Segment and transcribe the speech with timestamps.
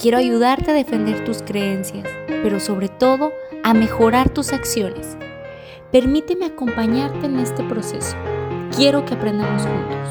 [0.00, 2.06] Quiero ayudarte a defender tus creencias
[2.42, 3.32] pero sobre todo
[3.64, 5.16] a mejorar tus acciones.
[5.90, 8.16] Permíteme acompañarte en este proceso.
[8.76, 10.08] Quiero que aprendamos juntos.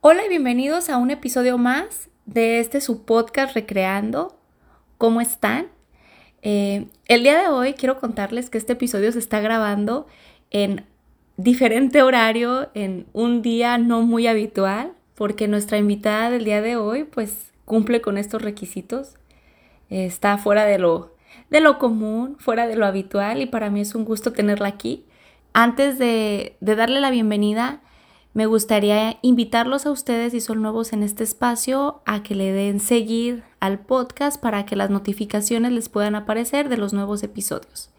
[0.00, 4.38] Hola y bienvenidos a un episodio más de este su podcast Recreando.
[4.96, 5.66] ¿Cómo están?
[6.42, 10.06] Eh, el día de hoy quiero contarles que este episodio se está grabando
[10.50, 10.84] en
[11.36, 17.04] diferente horario, en un día no muy habitual, porque nuestra invitada del día de hoy
[17.04, 19.14] pues cumple con estos requisitos
[19.88, 21.14] está fuera de lo,
[21.48, 25.04] de lo común, fuera de lo habitual y para mí es un gusto tenerla aquí.
[25.52, 27.82] Antes de, de darle la bienvenida,
[28.34, 32.80] me gustaría invitarlos a ustedes, si son nuevos en este espacio, a que le den
[32.80, 37.90] seguir al podcast para que las notificaciones les puedan aparecer de los nuevos episodios.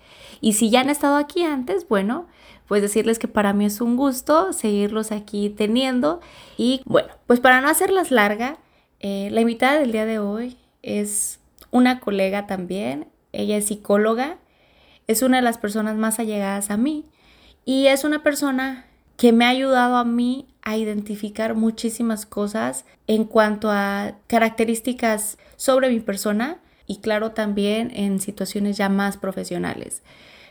[0.42, 2.28] Y si ya han estado aquí antes, bueno,
[2.68, 6.22] pues decirles que para mí es un gusto seguirlos aquí teniendo.
[6.58, 8.58] Y bueno, pues para no hacerlas larga,
[9.00, 11.40] eh, la invitada del día de hoy es
[11.72, 14.38] una colega también, ella es psicóloga,
[15.08, 17.06] es una de las personas más allegadas a mí
[17.66, 18.86] y es una persona
[19.18, 25.90] que me ha ayudado a mí a identificar muchísimas cosas en cuanto a características sobre
[25.90, 30.04] mi persona y claro también en situaciones ya más profesionales.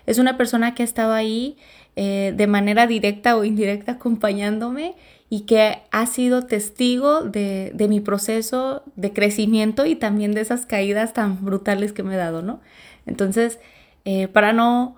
[0.06, 1.56] Es una persona que ha estado ahí
[1.94, 4.94] eh, de manera directa o indirecta acompañándome
[5.28, 11.12] y que ha sido testigo de, mi proceso de crecimiento y también de esas caídas
[11.12, 12.60] tan brutales que me he dado, ¿no?
[13.06, 13.58] Entonces,
[14.04, 14.96] eh, para no,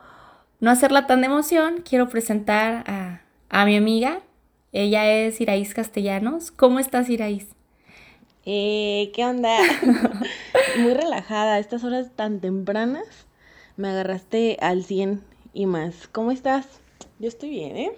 [0.60, 4.20] no hacerla tan de emoción, quiero presentar a, a mi amiga.
[4.72, 6.50] Ella es Iraís Castellanos.
[6.50, 7.46] ¿Cómo estás, Iraís?
[8.44, 9.56] Eh, ¿Qué onda?
[10.78, 11.58] Muy relajada.
[11.58, 13.26] Estas horas tan tempranas
[13.76, 15.22] me agarraste al 100
[15.52, 16.08] y más.
[16.08, 16.83] ¿Cómo estás?
[17.18, 17.92] Yo estoy bien, ¿eh?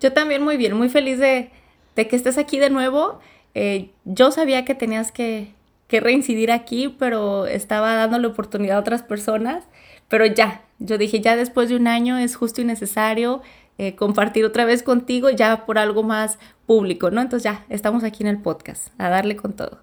[0.00, 1.50] Yo también muy bien, muy feliz de,
[1.94, 3.18] que estés aquí de nuevo.
[3.54, 5.54] Eh, yo sabía que tenías que,
[5.90, 9.64] reincidir aquí, pero estaba dándole oportunidad a otras personas.
[10.08, 13.42] Pero ya, yo dije, ya después de un año es justo y necesario
[13.78, 17.20] eh, compartir otra vez contigo ya por algo más público, ¿no?
[17.20, 19.78] Entonces ya, estamos aquí en el podcast, a darle con todo.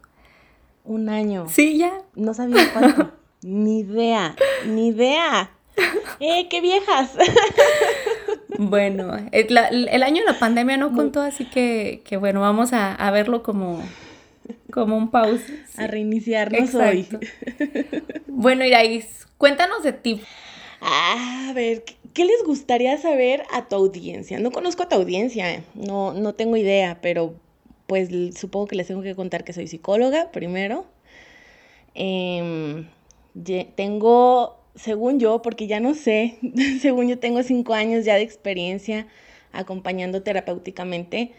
[0.84, 1.48] Un año.
[1.50, 2.04] Sí, ya.
[2.16, 3.12] No sabía cuánto.
[3.42, 4.36] ni idea,
[4.68, 5.52] ni idea.
[6.20, 7.12] ¡Eh, qué viejas!
[8.58, 13.84] Bueno, el, año de la pandemia no contó, así que, bueno, vamos a, verlo como,
[14.72, 15.44] como un pause.
[15.78, 17.08] A reiniciarnos hoy.
[18.28, 20.22] Bueno, Iraís, cuéntanos de ti.
[20.82, 24.40] A ver, ¿qué les gustaría saber a tu audiencia?
[24.40, 27.36] No conozco a tu audiencia, no, no tengo idea, pero
[27.88, 30.86] pues supongo que les tengo que contar que soy psicóloga primero.
[31.94, 32.88] Em,
[33.76, 36.38] tengo según yo, porque ya no sé,
[36.82, 39.08] según yo tengo cinco años ya de experiencia
[39.52, 41.32] acompañando terapéuticamente.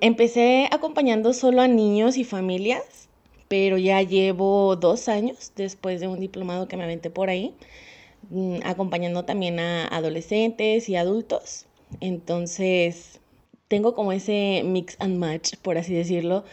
[0.00, 3.08] empecé acompañando solo a niños y familias,
[3.48, 7.54] pero ya llevo dos años después de un diplomado que me aventé por ahí,
[8.30, 11.66] mm, acompañando también a adolescentes y adultos.
[12.00, 13.20] Entonces,
[13.68, 16.44] tengo como ese mix and match, por así decirlo,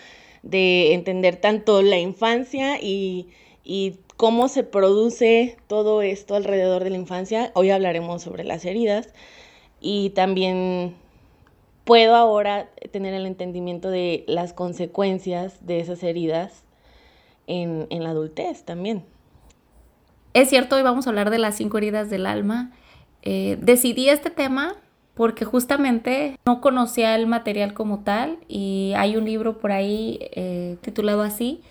[0.44, 3.28] de entender tanto la infancia y,
[3.63, 7.51] y cómo se produce todo esto alrededor de la infancia.
[7.53, 9.13] Hoy hablaremos sobre las heridas
[9.79, 10.95] y también
[11.85, 16.63] puedo ahora tener el entendimiento de las consecuencias de esas heridas
[17.45, 19.06] en, la adultez también.
[20.33, 22.72] Es cierto, hoy vamos a hablar de las cinco heridas del alma.
[23.22, 24.75] Eh, decidí este tema
[25.13, 30.77] porque justamente no conocía el material como tal y hay un libro por ahí eh,
[30.81, 31.61] titulado así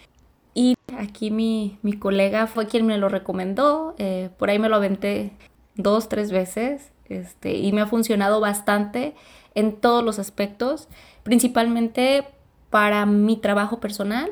[0.99, 5.33] aquí mi, colega fue quien me lo recomendó, eh, por ahí me lo aventé
[5.75, 9.15] dos, tres veces este, y me ha funcionado bastante
[9.55, 10.89] en todos los aspectos,
[11.23, 12.25] principalmente
[12.71, 14.31] para mi trabajo personal,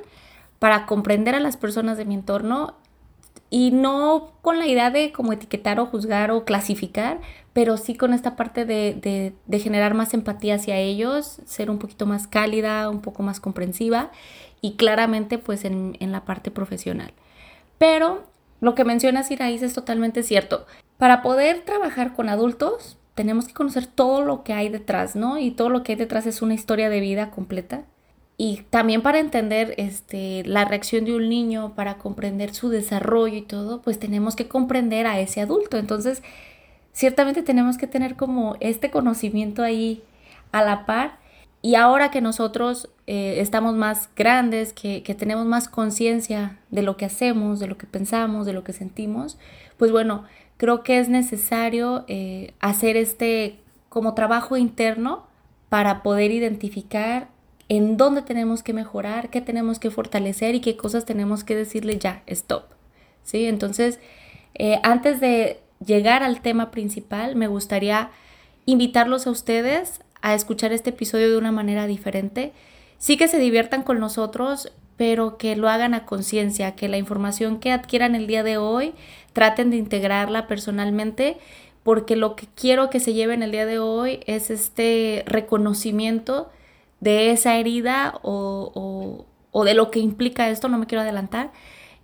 [0.59, 2.75] para comprender a las personas de mi entorno
[3.51, 7.21] y no con la idea de como etiquetar o juzgar o clasificar,
[7.53, 12.07] pero sí con esta parte de, de generar más empatía hacia ellos, ser un poquito
[12.07, 14.11] más cálida, un poco más comprensiva
[14.65, 17.13] y claramente pues en, la parte profesional.
[17.77, 18.25] Pero
[18.63, 20.65] lo que menciona Iraís es totalmente cierto.
[20.97, 25.37] Para poder trabajar con adultos tenemos que conocer todo lo que hay detrás, ¿no?
[25.37, 27.85] Y todo lo que hay detrás es una historia de vida completa.
[28.39, 33.43] y también para entender este, la reacción de un niño, para comprender su desarrollo y
[33.43, 35.77] todo, pues tenemos que comprender a ese adulto.
[35.77, 36.23] Entonces,
[36.93, 40.03] ciertamente tenemos que tener como este conocimiento ahí
[40.53, 41.19] a la par.
[41.61, 47.05] Y ahora que nosotros eh, estamos más grandes, que, tenemos más conciencia de lo que
[47.05, 49.39] hacemos, de lo que pensamos, de lo que sentimos,
[49.77, 50.25] pues bueno,
[50.57, 53.59] creo que es necesario eh, hacer este
[53.89, 55.27] como trabajo interno
[55.69, 57.29] para poder identificar
[57.69, 61.99] en dónde tenemos que mejorar, qué tenemos que fortalecer y qué cosas tenemos que decirle
[61.99, 62.65] ya, stop.
[63.23, 63.47] ¿Sí?
[63.47, 64.01] Entonces,
[64.55, 68.11] eh, antes de llegar al tema principal, me gustaría
[68.67, 72.53] invitarlos a ustedes a escuchar este episodio de una manera diferente.
[73.05, 77.61] Sí que se diviertan con nosotros, pero que lo hagan a conciencia, que la información
[77.61, 78.95] que adquieran el día de hoy
[79.35, 81.37] traten de integrarla personalmente,
[81.83, 86.51] porque lo que quiero que se lleven el día de hoy es este reconocimiento
[87.01, 91.53] de esa herida o, de lo que implica esto, no me quiero adelantar,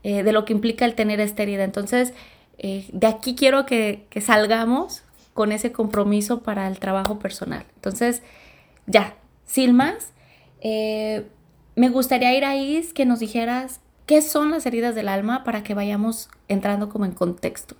[0.02, 1.64] eh, de lo que implica el tener esta herida.
[1.64, 2.12] Entonces,
[2.58, 5.02] eh, de aquí quiero que, salgamos
[5.32, 7.64] con ese compromiso para el trabajo personal.
[7.76, 8.22] Entonces,
[8.86, 9.14] ya,
[9.46, 10.12] sin más,
[10.60, 11.26] eh,
[11.76, 15.74] me gustaría ir ahí que nos dijeras qué son las heridas del alma para que
[15.74, 17.76] vayamos entrando como en contexto.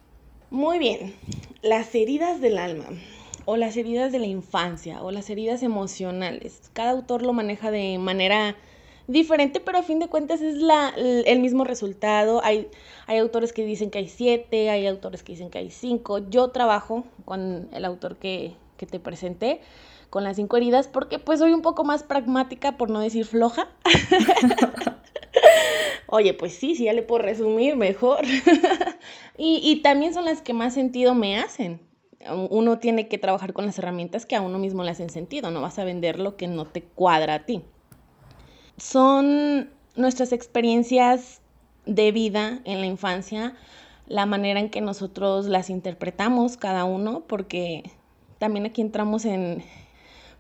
[0.50, 1.14] Muy bien,
[1.62, 2.86] las heridas del alma
[3.44, 6.70] o las heridas de la infancia o las heridas emocionales.
[6.72, 8.56] Cada autor lo maneja de manera
[9.06, 10.56] diferente, pero a fin de cuentas es
[10.96, 12.40] el mismo resultado.
[12.44, 12.68] Hay,
[13.06, 16.18] hay autores que dicen que hay siete, hay autores que dicen que hay cinco.
[16.30, 19.60] Yo trabajo con el autor que, que te presenté,
[20.10, 23.68] con las cinco heridas, porque pues soy un poco más pragmática, por no decir floja.
[26.06, 28.24] Oye, pues sí, sí, ya le puedo resumir mejor.
[29.38, 31.80] y, y también son las que más sentido me hacen
[32.50, 35.62] uno tiene que trabajar con las herramientas que a uno mismo le hacen sentido, no
[35.62, 37.62] vas a vender lo que no te cuadra a ti.
[38.76, 41.40] Son nuestras experiencias
[41.86, 43.54] de vida en la infancia,
[44.06, 47.90] la manera en que nosotros las interpretamos cada uno, porque
[48.38, 49.64] también aquí entramos en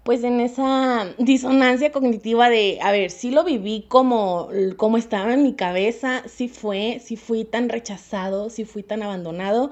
[0.02, 5.42] pues en esa disonancia cognitiva de, a ver, si lo viví como, como estaba en
[5.42, 9.70] mi cabeza, si fue, si fui tan rechazado, si fui tan abandonado,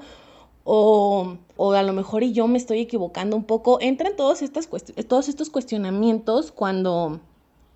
[0.63, 1.37] o,
[1.73, 3.79] a lo mejor y yo me estoy equivocando un poco.
[3.81, 4.39] Entran todos,
[5.07, 7.21] todos estos cuestionamientos cuando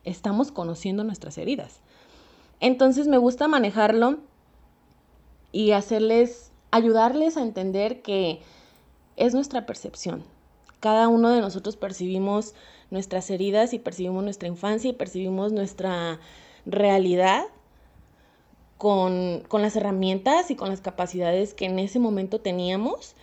[0.03, 1.79] estamos conociendo nuestras heridas.
[2.59, 4.19] Entonces me gusta manejarlo
[5.51, 8.41] y hacerles, ayudarles a entender que
[9.15, 10.23] es nuestra percepción.
[10.83, 12.55] Cada uno de nosotros percibimos
[12.91, 16.19] nuestras heridas y percibimos nuestra infancia y percibimos nuestra
[16.65, 17.45] realidad
[18.77, 23.15] con, las herramientas y con las capacidades que en ese momento teníamos,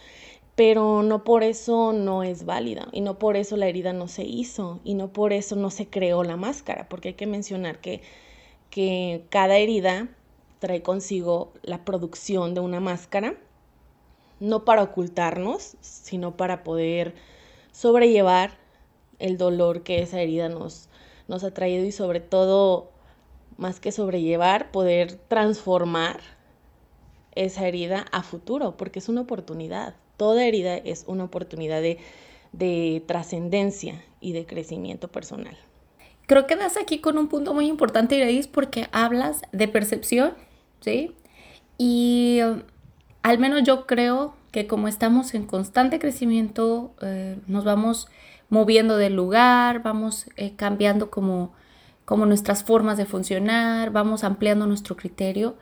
[0.54, 4.24] pero no por eso no es válida y no por eso la herida no se
[4.24, 8.00] hizo y no por eso no se creó la máscara, porque hay que mencionar que,
[8.70, 10.08] que cada herida
[10.60, 13.34] trae consigo la producción de una máscara,
[14.40, 17.14] no para ocultarnos, sino para poder
[17.72, 18.58] sobrellevar
[19.18, 20.88] el dolor que esa herida nos,
[21.28, 22.90] nos ha traído y sobre todo
[23.56, 26.20] más que sobrellevar, poder transformar
[27.34, 29.94] esa herida a futuro, porque es una oportunidad.
[30.16, 35.56] Toda herida es una oportunidad de, trascendencia y de crecimiento personal.
[36.26, 40.34] Creo que das aquí con un punto muy importante, Iris, porque hablas de percepción,
[40.80, 41.14] ¿sí?
[41.76, 42.62] Y um,
[43.22, 48.08] al menos yo creo que como estamos en constante crecimiento, eh, nos vamos
[48.48, 51.52] moviendo del lugar, vamos eh, cambiando como
[52.04, 55.54] como nuestras formas de funcionar, vamos ampliando nuestro criterio,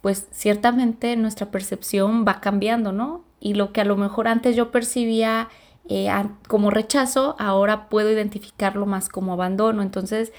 [0.00, 3.22] pues ciertamente nuestra percepción va cambiando, ¿no?
[3.38, 5.48] Y lo que a lo mejor antes yo percibía
[5.88, 6.10] eh,
[6.48, 9.80] como rechazo, ahora puedo identificarlo más como abandono.
[9.80, 10.32] Entonces,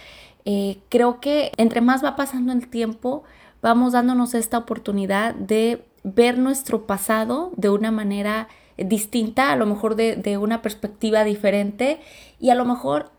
[0.90, 3.24] creo que entre más va pasando el tiempo,
[3.62, 9.96] vamos dándonos esta oportunidad de ver nuestro pasado de una manera distinta, a lo mejor
[9.96, 12.00] de, de una perspectiva diferente
[12.40, 13.12] y a lo mejor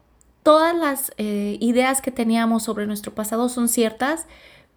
[0.45, 4.27] todas las eh, ideas que teníamos sobre nuestro pasado son ciertas,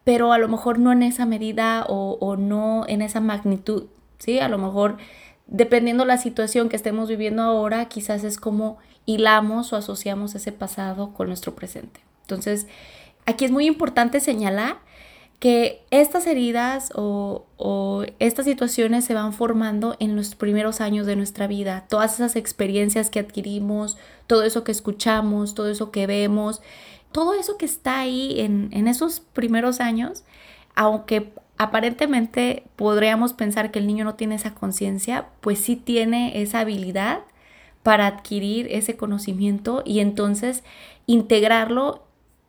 [0.03, 3.87] pero a lo mejor no en esa medida o, no en esa magnitud,
[4.17, 4.39] ¿sí?
[4.39, 4.97] A lo mejor
[5.45, 11.13] dependiendo la situación que estemos viviendo ahora, quizás es como hilamos o asociamos ese pasado
[11.13, 11.99] con nuestro presente.
[12.21, 12.67] Entonces,
[13.25, 14.77] aquí es muy importante señalar
[15.39, 17.45] que estas heridas o,
[18.19, 21.85] estas situaciones se van formando en los primeros años de nuestra vida.
[21.89, 26.61] Todas esas experiencias que adquirimos, todo eso que escuchamos, todo eso que vemos,
[27.11, 30.23] todo eso que está ahí en, en esos primeros años,
[30.75, 36.59] aunque aparentemente podríamos pensar que el niño no tiene esa conciencia, pues sí tiene esa
[36.59, 37.21] habilidad
[37.83, 40.63] para adquirir ese conocimiento y entonces
[41.05, 42.06] integrarlo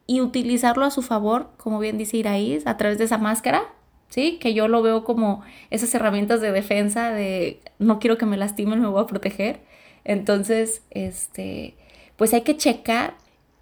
[0.09, 3.63] y utilizarlo a su favor, como bien dice Iraís, a través de esa máscara,
[4.09, 4.39] ¿sí?
[4.41, 8.81] Que yo lo veo como esas herramientas de defensa de no quiero que me lastimen,
[8.81, 9.61] me voy a proteger.
[10.05, 11.75] Entonces, este,
[12.17, 13.17] pues hay que checar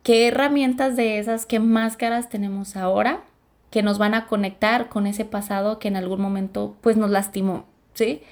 [0.04, 3.24] qué herramientas de esas, qué máscaras tenemos ahora
[3.72, 7.64] que nos van a conectar con ese pasado que en algún momento pues nos lastimó,
[7.94, 8.22] ¿sí?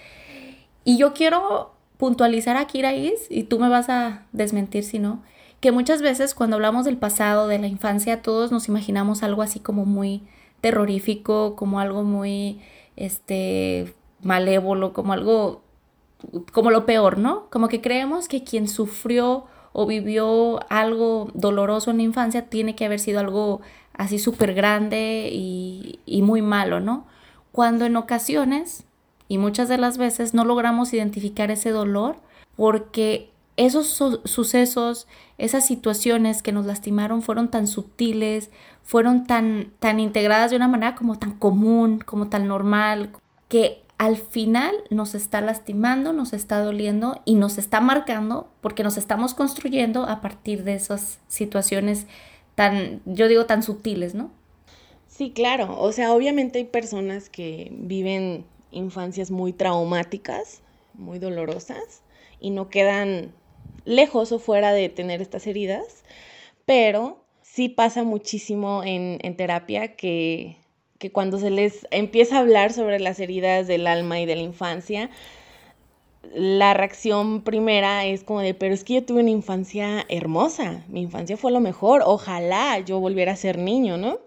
[0.84, 5.20] Y yo quiero puntualizar aquí, Iraís, y tú me vas a desmentir si no,
[5.64, 9.60] que muchas veces cuando hablamos del pasado, de la infancia, todos nos imaginamos algo así
[9.60, 10.20] como muy
[10.60, 12.60] terrorífico, como algo muy,
[12.96, 15.62] este, malévolo, como algo,
[16.52, 17.48] como lo peor, ¿no?
[17.48, 22.84] Como que creemos que quien sufrió o vivió algo doloroso en la infancia tiene que
[22.84, 23.62] haber sido algo
[23.94, 27.06] así súper grande y, y muy malo, ¿no?
[27.52, 28.84] Cuando en ocasiones,
[29.28, 32.16] y muchas de las veces, no logramos identificar ese dolor
[32.54, 33.86] porque esos
[34.24, 35.06] sucesos,
[35.38, 38.50] esas situaciones que nos lastimaron fueron tan sutiles,
[38.82, 43.12] fueron tan, tan integradas de una manera como tan común, como tan normal,
[43.48, 48.96] que al final nos está lastimando, nos está doliendo y nos está marcando porque nos
[48.96, 52.06] estamos construyendo a partir de esas situaciones
[52.56, 54.30] tan, yo digo, tan sutiles, ¿no?
[55.06, 55.78] Sí, claro.
[55.78, 60.60] O sea, obviamente hay personas que viven infancias muy traumáticas,
[60.94, 62.02] muy dolorosas,
[62.40, 63.32] y no quedan
[63.84, 66.04] lejos o fuera de tener estas heridas,
[66.66, 70.56] pero sí pasa muchísimo en, terapia que,
[70.98, 74.42] que cuando se les empieza a hablar sobre las heridas del alma y de la
[74.42, 75.10] infancia,
[76.32, 81.02] la reacción primera es como de, pero es que yo tuve una infancia hermosa, mi
[81.02, 84.18] infancia fue lo mejor, ojalá yo volviera a ser niño, ¿no?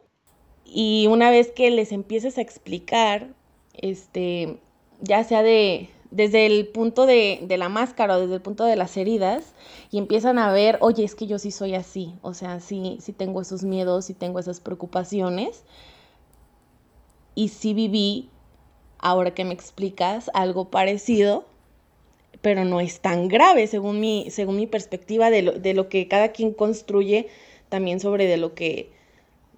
[0.66, 3.30] Y una vez que les empieces a explicar,
[3.74, 4.58] este,
[5.02, 8.96] ya sea de, desde el punto de, la máscara o desde el punto de las
[8.98, 9.54] heridas
[9.92, 13.14] y empiezan a ver, oye, es que yo sí soy así, o sea, sí, sí
[13.14, 15.64] tengo esos miedos, sí tengo esas preocupaciones
[17.36, 18.30] y sí viví,
[19.00, 21.46] ahora que me explicas, algo parecido,
[22.42, 26.08] pero no es tan grave según mi, según mi perspectiva de lo, de lo que
[26.08, 27.28] cada quien construye
[27.70, 28.92] también sobre de lo que,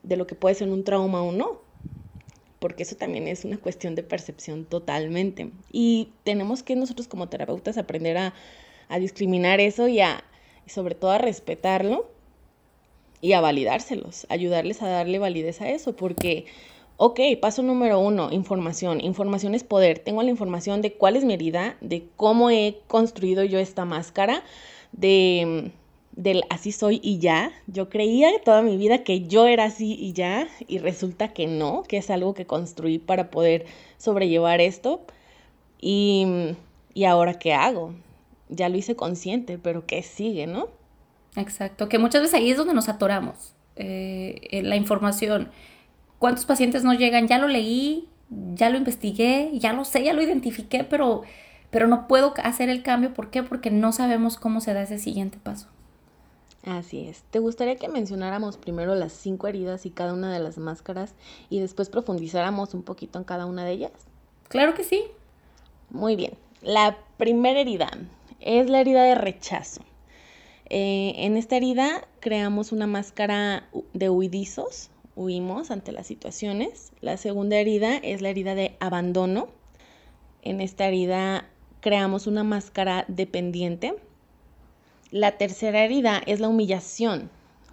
[0.03, 1.68] de lo que puede ser un trauma o no
[2.59, 5.51] porque eso también es una cuestión de percepción totalmente.
[5.71, 8.33] Y tenemos que nosotros como terapeutas aprender a,
[8.99, 10.23] discriminar eso y, a,
[10.65, 12.09] sobre todo a respetarlo
[13.21, 16.45] y a validárselos, ayudarles a darle validez a eso, porque,
[16.97, 18.99] ok, paso número uno, información.
[18.99, 19.99] Información es poder.
[19.99, 24.43] Tengo la información de cuál es mi herida, de cómo he construido yo esta máscara,
[24.91, 25.71] de
[26.19, 27.51] del así soy y ya.
[27.67, 31.83] Yo creía toda mi vida que yo era así y ya, y resulta que no,
[31.83, 33.65] que es algo que construí para poder
[33.97, 35.01] sobrellevar esto.
[35.79, 36.27] Y,
[36.93, 37.93] y ahora qué hago?
[38.49, 40.67] Ya lo hice consciente, pero ¿qué sigue, no?
[41.37, 43.53] Exacto, que muchas veces ahí es donde nos atoramos.
[43.77, 45.49] Eh, la información.
[46.17, 47.29] ¿Cuántos pacientes nos llegan?
[47.29, 48.09] Ya lo leí,
[48.55, 51.21] ya lo investigué, ya lo sé, ya lo identifiqué, pero,
[51.69, 53.13] pero no puedo hacer el cambio.
[53.13, 53.41] ¿Por qué?
[53.41, 55.69] Porque no sabemos cómo se da ese siguiente paso.
[56.63, 57.23] Así es.
[57.31, 61.13] ¿Te gustaría que mencionáramos primero las cinco heridas y cada una de las máscaras
[61.49, 63.91] y después profundizáramos un poquito en cada una de ellas?
[64.49, 65.03] Claro que sí.
[65.89, 66.33] Muy bien.
[66.61, 67.89] La primera herida
[68.41, 69.81] es la herida de rechazo.
[70.69, 76.91] Eh, en esta herida creamos una máscara de huidizos, huimos ante las situaciones.
[77.01, 79.47] La segunda herida es la herida de abandono.
[80.41, 81.45] En esta herida
[81.79, 83.95] creamos una máscara dependiente
[85.11, 87.29] la tercera herida es la humillación.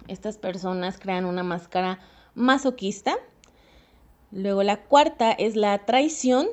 [0.07, 1.99] Estas personas crean una máscara
[2.35, 3.15] masoquista.
[4.31, 6.47] Luego la cuarta es la traición.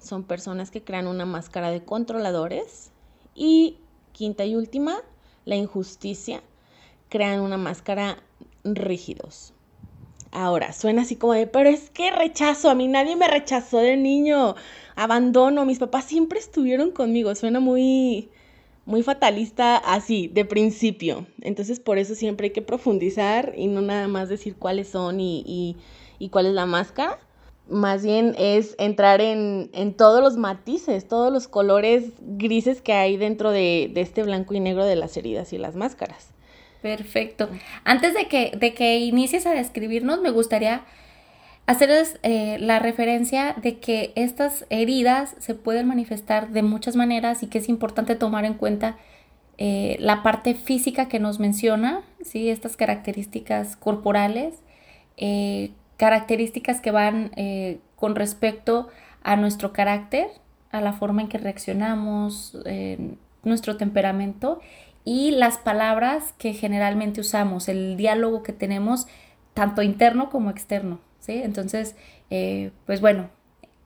[0.00, 2.90] Son personas que crean una máscara de controladores.
[3.34, 3.76] Y
[4.12, 4.96] quinta y última,
[5.44, 6.42] la injusticia.
[7.08, 8.22] Crean una máscara
[8.64, 9.52] rígidos.
[10.32, 13.96] Ahora, suena así como de, pero es que rechazo, a mí nadie me rechazó de
[13.96, 14.54] niño,
[14.94, 18.30] abandono, mis papás siempre estuvieron conmigo, suena muy,
[18.84, 21.26] muy fatalista así, de principio.
[21.40, 25.76] Entonces por eso siempre hay que profundizar y no nada más decir cuáles son y,
[26.30, 27.18] cuál es la máscara.
[27.68, 33.52] Más bien es entrar en, todos los matices, todos los colores grises que hay dentro
[33.52, 36.32] de, este blanco y negro de las heridas y las máscaras.
[36.82, 37.48] Perfecto.
[37.84, 40.84] Antes de que, de que inicies a describirnos, me gustaría
[41.70, 47.46] hacerles eh, la referencia de que estas heridas se pueden manifestar de muchas maneras y
[47.46, 48.96] que es importante tomar en cuenta
[49.56, 52.50] eh, la parte física que nos menciona, ¿sí?
[52.50, 54.56] estas características corporales,
[55.16, 57.30] eh, características que van
[57.94, 58.88] con respecto
[59.22, 60.26] a nuestro carácter,
[60.72, 62.56] a la forma en que reaccionamos,
[63.44, 64.60] nuestro temperamento
[65.04, 69.06] y las palabras que generalmente usamos, el diálogo que tenemos
[69.52, 71.00] tanto interno como externo,
[71.30, 71.40] ¿sí?
[71.44, 71.94] Entonces,
[72.30, 73.30] eh, pues bueno,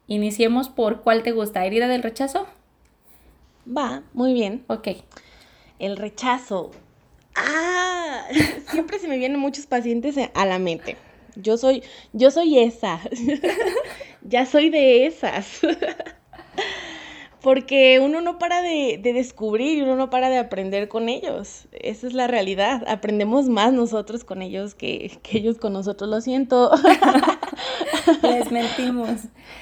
[0.07, 2.47] iniciemos por cuál te gusta, herida del rechazo.
[3.67, 4.65] Va, muy bien.
[4.69, 4.89] Ok.
[5.79, 6.71] El rechazo.
[7.35, 8.25] Ah,
[8.71, 10.97] siempre se me vienen muchos pacientes a la mente.
[11.37, 11.83] Yo soy,
[12.13, 13.01] yo soy esa.
[14.23, 15.61] ya soy de esas.
[17.45, 21.69] Porque uno no para de, descubrir y uno no para de aprender con ellos.
[21.73, 22.83] Esa es la realidad.
[22.89, 26.09] Aprendemos más nosotros con ellos que, que ellos con nosotros.
[26.09, 26.71] Lo siento.
[28.23, 29.11] Les mentimos.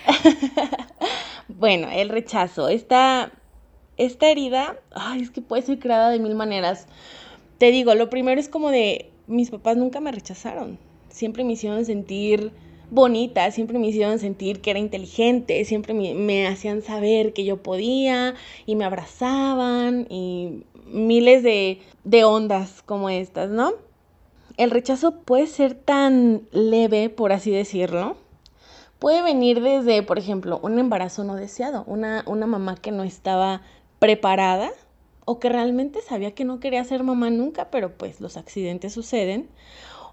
[1.49, 2.69] bueno, el rechazo.
[2.69, 3.33] Esta,
[3.97, 6.87] esta herida, ay, es que puede ser creada de mil maneras.
[7.59, 10.79] Te digo, lo primero es como de, mis papás nunca me rechazaron.
[11.09, 12.53] Siempre me hicieron sentir
[12.93, 18.35] bonita, siempre me hicieron sentir que era inteligente, siempre me, hacían saber que yo podía
[18.67, 23.73] y me abrazaban y miles de, de ondas como estas, ¿no?
[24.59, 28.19] El rechazo puede ser tan leve, por así decirlo,
[28.99, 33.63] puede venir desde, por ejemplo, un embarazo no deseado, una, una mamá que no estaba
[34.01, 34.71] preparada
[35.25, 39.49] o que realmente sabía que no quería ser mamá nunca, pero pues los accidentes suceden,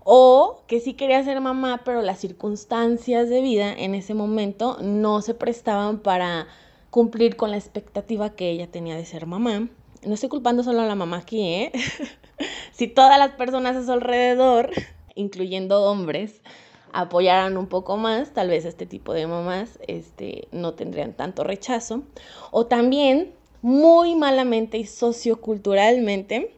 [0.04, 5.22] o que sí quería ser mamá, pero las circunstancias de vida en ese momento no
[5.22, 6.48] se prestaban para
[6.90, 9.68] cumplir con la expectativa que ella tenía de ser mamá.
[10.06, 11.72] No estoy culpando solo a la mamá aquí, ¿eh?
[12.72, 14.72] si todas las personas a su alrededor,
[15.16, 16.42] incluyendo hombres,
[16.94, 22.04] apoyaran un poco más, tal vez este tipo de mamás este, no tendrían tanto rechazo.
[22.52, 26.56] O también, muy malamente y socioculturalmente,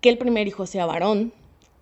[0.00, 1.32] que el primer hijo sea varón,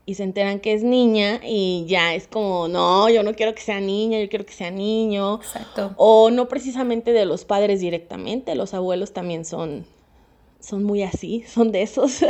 [0.05, 3.63] y se enteran que es niña y ya es como, no, yo no quiero que
[3.63, 5.37] sea niña, yo quiero que sea niño.
[5.37, 5.95] Exacto.
[5.97, 9.87] O no precisamente de los padres directamente, los abuelos también son,
[10.59, 12.25] son muy así, son de esos.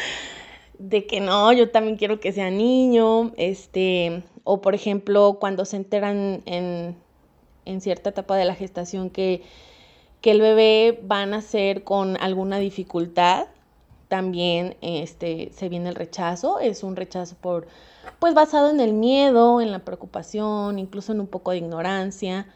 [0.78, 5.76] de que no, yo también quiero que sea niño, este, o por ejemplo, cuando se
[5.76, 6.96] enteran en,
[7.64, 9.42] en cierta etapa de la gestación que,
[10.20, 13.46] que el bebé va a nacer con alguna dificultad,
[14.12, 17.66] también este, se viene el rechazo, es un rechazo por,
[18.18, 22.46] pues basado en el miedo, en la preocupación, incluso en un poco de ignorancia.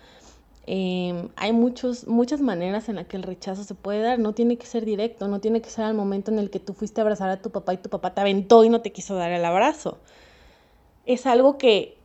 [0.67, 4.59] Em, hay muchos, muchas maneras en las que el rechazo se puede dar, no tiene
[4.59, 7.05] que ser directo, no tiene que ser al momento en el que tú fuiste a
[7.05, 9.43] abrazar a tu papá y tu papá te aventó y no te quiso dar el
[9.43, 9.97] abrazo.
[11.07, 11.97] Es algo que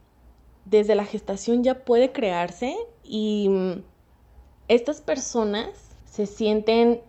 [0.64, 3.84] desde la gestación ya puede crearse y mm,
[4.70, 5.68] estas personas
[6.10, 7.02] se sienten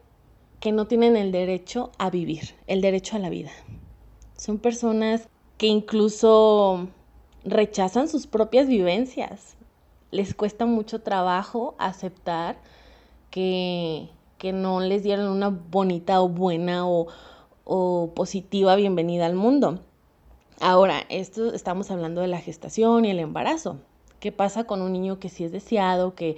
[0.63, 3.51] que no tienen el derecho a vivir, el derecho a la vida.
[4.37, 6.87] Son personas que incluso
[7.45, 9.57] rechazan sus propias vivencias.
[10.13, 12.59] Les cuesta mucho trabajo aceptar
[13.33, 17.09] que, que no les dieron una bonita o buena o,
[17.65, 19.81] o positiva bienvenida al mundo.
[20.61, 23.79] Ahora, esto estamos hablando de la gestación y el embarazo.
[24.21, 26.37] ¿Qué pasa con un niño que sí es deseado, que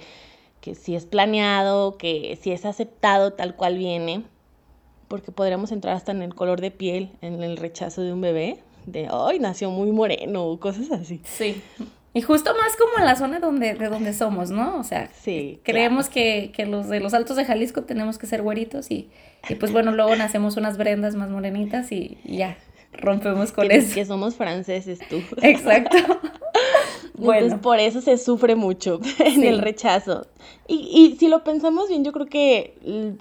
[0.65, 4.23] que si es planeado, que si es aceptado tal cual viene,
[5.07, 8.57] porque podríamos entrar hasta en el color de piel, en el rechazo de un bebé,
[8.87, 11.21] de, ay, nació muy moreno, cosas así.
[11.23, 11.61] Sí.
[12.15, 14.79] Y justo más como en la zona donde, de donde somos, ¿no?
[14.79, 18.89] O sea, sí, creemos que, los de los altos de Jalisco tenemos que ser güeritos
[18.89, 19.11] y,
[19.47, 22.57] y pues bueno, luego nacemos unas brendas más morenitas y, ya,
[22.91, 23.93] rompemos con eso.
[23.93, 25.21] Que somos franceses tú.
[25.43, 25.97] Exacto.
[27.17, 27.61] Bueno.
[27.61, 30.27] por eso se sufre mucho en el rechazo.
[30.67, 33.17] Y, y, si lo pensamos bien, yo creo que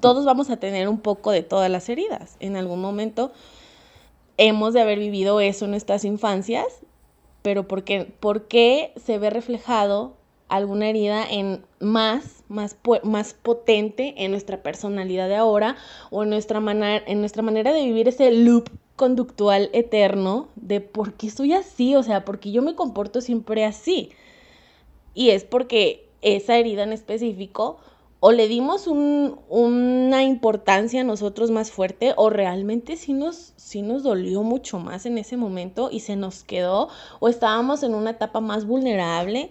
[0.00, 2.36] todos vamos a tener un poco de todas las heridas.
[2.40, 3.32] En algún momento
[4.36, 6.66] hemos de haber vivido eso en nuestras infancias,
[7.42, 10.14] pero ¿por qué, por qué se ve reflejado
[10.48, 15.76] alguna herida en más, más, más potente en nuestra personalidad de ahora
[16.10, 21.14] o en nuestra, manera, en nuestra manera de vivir ese loop conductual eterno de por
[21.14, 24.10] qué soy así, o sea, porque yo me comporto siempre así.
[25.14, 27.78] Y es porque esa herida en específico
[28.20, 34.02] o le dimos una importancia a nosotros más fuerte o realmente sí nos, sí nos
[34.02, 36.88] dolió mucho más en ese momento y se nos quedó
[37.20, 39.50] o estábamos en una etapa más vulnerable.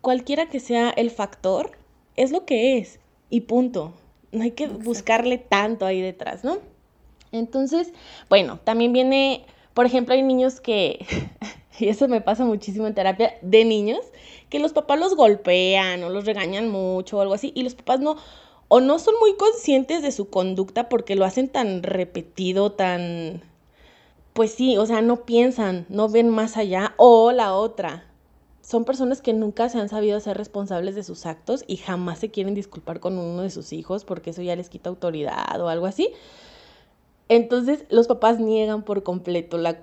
[0.00, 1.72] Cualquiera que sea el factor,
[2.16, 3.92] es lo que es y punto.
[4.30, 6.58] No hay que buscarle tanto ahí detrás, ¿no?
[7.32, 7.92] Entonces,
[8.28, 11.04] bueno, también viene, por ejemplo, hay niños que,
[11.78, 14.00] y eso me pasa muchísimo en terapia, de niños,
[14.50, 18.00] que los papás los golpean o los regañan mucho o algo así, y los papás
[18.00, 18.16] no,
[18.68, 23.42] o no son muy conscientes de su conducta porque lo hacen tan repetido, tan,
[24.34, 28.06] pues sí, o sea, no piensan, no ven más allá, o la otra.
[28.60, 32.30] Son personas que nunca se han sabido ser responsables de sus actos y jamás se
[32.30, 35.86] quieren disculpar con uno de sus hijos porque eso ya les quita autoridad o algo
[35.86, 36.10] así
[37.28, 39.82] Entonces los papás niegan por completo la,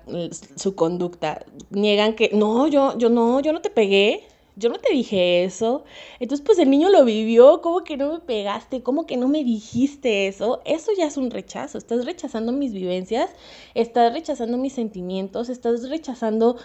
[0.56, 4.22] su conducta, niegan que no, yo, yo no, yo no te pegué,
[4.56, 5.84] yo no te dije eso.
[6.20, 8.82] Entonces pues el niño lo vivió, ¿cómo que no me pegaste?
[8.82, 10.60] ¿Cómo que no me dijiste eso?
[10.64, 13.30] Eso ya es un rechazo, estás rechazando mis vivencias,
[13.74, 16.56] estás rechazando mis sentimientos, estás rechazando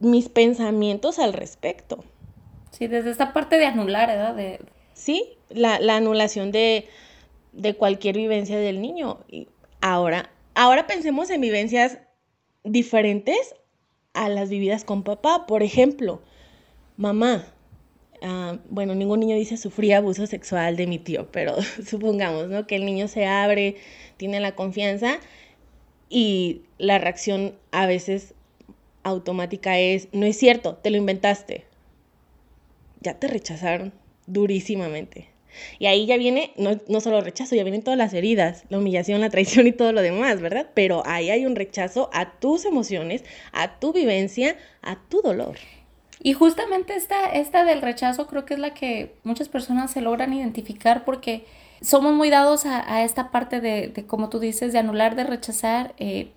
[0.00, 2.04] mis pensamientos al respecto.
[2.70, 4.34] Sí, desde esta parte de anular, ¿verdad?
[4.34, 4.60] De...
[4.92, 6.86] Sí, la, la anulación de,
[7.52, 9.18] de cualquier vivencia del niño.
[9.28, 9.48] Y
[9.80, 11.98] ahora, ahora pensemos en vivencias
[12.64, 13.54] diferentes
[14.14, 15.46] a las vividas con papá.
[15.46, 16.22] Por ejemplo,
[16.96, 17.46] mamá.
[18.20, 21.54] Ah, bueno, ningún niño dice sufría abuso sexual de mi tío, pero
[21.86, 22.66] supongamos, ¿no?
[22.66, 23.76] Que el niño se abre,
[24.16, 25.18] tiene la confianza
[26.08, 28.34] y la reacción a veces
[29.04, 31.64] automática es, no es cierto, te lo inventaste.
[33.00, 33.92] Ya te rechazaron
[34.26, 35.28] durísimamente.
[35.78, 39.20] Y ahí ya viene, no, no solo rechazo, ya vienen todas las heridas, la humillación,
[39.20, 40.68] la traición y todo lo demás, ¿verdad?
[40.74, 45.56] Pero ahí hay un rechazo a tus emociones, a tu vivencia, a tu dolor.
[46.20, 50.32] Y justamente esta, esta del rechazo creo que es la que muchas personas se logran
[50.32, 51.44] identificar porque
[51.80, 56.32] somos muy dados a, esta parte de, como tú dices, de anular, de rechazar eh,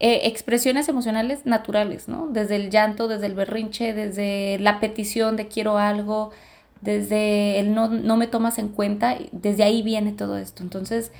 [0.00, 2.26] eh, expresiones emocionales naturales, ¿no?
[2.26, 6.32] Desde el llanto, desde el berrinche, desde la petición de quiero algo,
[6.80, 10.62] desde el no, no me tomas en cuenta, desde ahí viene todo esto.
[10.62, 11.12] Entonces,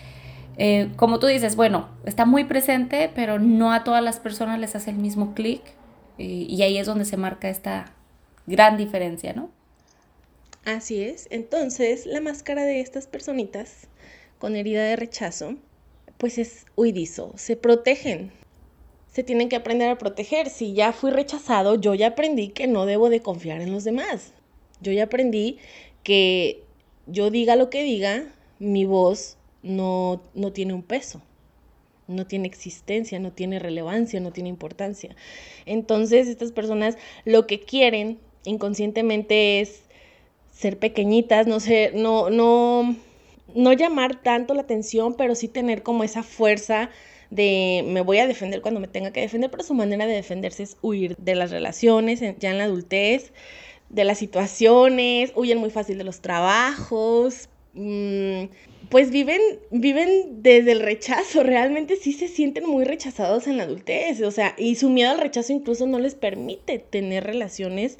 [0.58, 4.74] eh, como tú dices, bueno, está muy presente, pero no a todas las personas les
[4.74, 5.62] hace el mismo clic
[6.18, 7.92] y ahí es donde se marca esta
[8.46, 9.50] gran diferencia, ¿no?
[10.64, 11.28] Así es.
[11.30, 13.86] Entonces, la máscara de estas personitas
[14.38, 15.56] con herida de rechazo,
[16.18, 18.32] pues es huidizo, se protegen.
[19.12, 20.50] Se tienen que aprender a proteger.
[20.50, 24.32] Si ya fui rechazado, yo ya aprendí que no debo de confiar en los demás.
[24.80, 25.58] Yo ya aprendí
[26.02, 26.62] que
[27.06, 28.24] yo diga lo que diga,
[28.58, 31.22] mi voz no, no tiene un peso
[32.08, 35.16] no tiene existencia, no tiene relevancia, no tiene importancia.
[35.64, 39.82] Entonces estas personas lo que quieren inconscientemente es
[40.52, 42.96] ser pequeñitas, no ser, no, no,
[43.54, 46.90] no llamar tanto la atención, pero sí tener como esa fuerza
[47.30, 50.62] de me voy a defender cuando me tenga que defender, pero su manera de defenderse
[50.62, 53.32] es huir de las relaciones ya en la adultez,
[53.88, 58.44] de las situaciones, huyen muy fácil de los trabajos, mmm,
[58.88, 64.20] pues viven, viven desde el rechazo, realmente sí se sienten muy rechazados en la adultez,
[64.22, 67.98] o sea, y su miedo al rechazo incluso no les permite tener relaciones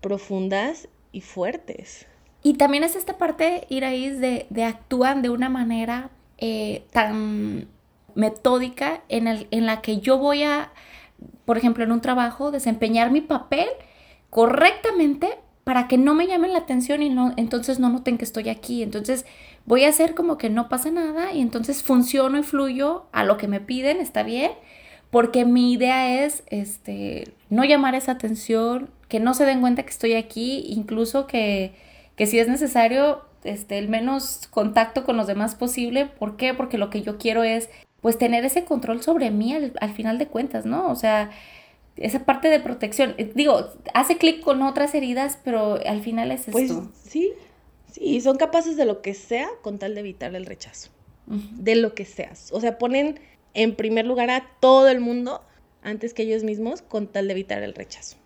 [0.00, 2.06] profundas y fuertes.
[2.42, 7.68] Y también es esta parte, Iraís, de, de actúan de una manera eh, tan
[8.14, 10.72] metódica en, el, en la que yo voy a,
[11.44, 13.68] por ejemplo, en un trabajo, desempeñar mi papel
[14.32, 15.28] correctamente
[15.62, 18.82] para que no me llamen la atención y no, entonces no noten que estoy aquí.
[18.82, 19.26] Entonces
[19.66, 23.36] voy a hacer como que no pasa nada y entonces funciono y fluyo a lo
[23.36, 24.52] que me piden, está bien,
[25.10, 29.90] porque mi idea es este, no llamar esa atención, que no se den cuenta que
[29.90, 31.74] estoy aquí, incluso que,
[32.16, 36.06] que si es necesario, este, el menos contacto con los demás posible.
[36.06, 36.54] ¿Por qué?
[36.54, 37.68] Porque lo que yo quiero es
[38.00, 40.88] pues tener ese control sobre mí al, al final de cuentas, ¿no?
[40.90, 41.30] O sea,
[41.96, 43.14] esa parte de protección.
[43.18, 46.90] Eh, digo, hace clic con otras heridas, pero al final es pues, esto.
[47.04, 47.32] Sí,
[47.90, 50.90] sí, son capaces de lo que sea con tal de evitar el rechazo.
[51.26, 52.50] De lo que seas.
[52.52, 53.20] O sea, ponen
[53.54, 55.42] en primer lugar a todo el mundo
[55.82, 58.16] antes que ellos mismos con tal de evitar el rechazo.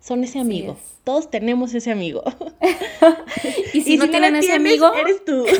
[0.00, 0.76] Son ese amigo.
[1.04, 2.24] Todos tenemos ese amigo.
[3.72, 5.46] y si, no, tienen ese amigo, eres tú.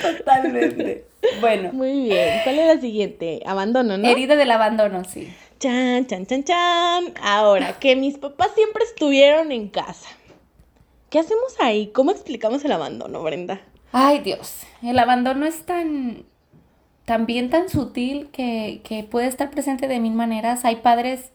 [0.00, 1.04] Totalmente.
[1.40, 1.72] Bueno.
[1.72, 2.40] Muy bien.
[2.44, 3.40] ¿Cuál es la siguiente?
[3.44, 4.08] Abandono, ¿no?
[4.08, 5.32] Herida del abandono, sí.
[5.58, 7.14] Chan, chan, chan, chan.
[7.22, 10.08] Ahora, que mis papás siempre estuvieron en casa.
[11.10, 11.88] ¿Qué hacemos ahí?
[11.88, 13.60] ¿Cómo explicamos el abandono, Brenda?
[13.92, 14.60] Ay, Dios.
[14.82, 16.24] El abandono es tan.
[17.04, 20.64] también tan sutil que, que puede estar presente de mil maneras.
[20.64, 21.32] Hay padres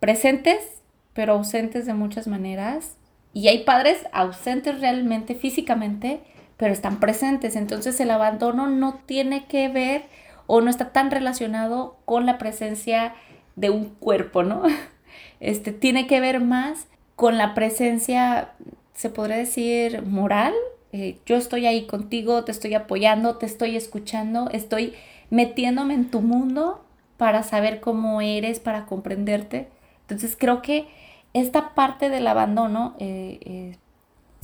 [0.00, 2.96] presentes, pero ausentes de muchas maneras.
[3.32, 6.20] Y hay padres ausentes realmente, físicamente,
[6.56, 7.56] pero están presentes.
[7.56, 10.04] Entonces el abandono no tiene que ver
[10.46, 13.14] o no está tan relacionado con la presencia
[13.56, 14.62] de un cuerpo, ¿no?
[15.40, 16.86] Este tiene que ver más
[17.16, 18.52] con la presencia,
[18.94, 20.54] se podría decir, moral.
[20.92, 24.94] Eh, yo estoy ahí contigo, te estoy apoyando, te estoy escuchando, estoy
[25.30, 26.84] metiéndome en tu mundo
[27.16, 29.68] para saber cómo eres, para comprenderte.
[30.02, 30.86] Entonces creo que
[31.32, 33.76] esta parte del abandono eh, eh,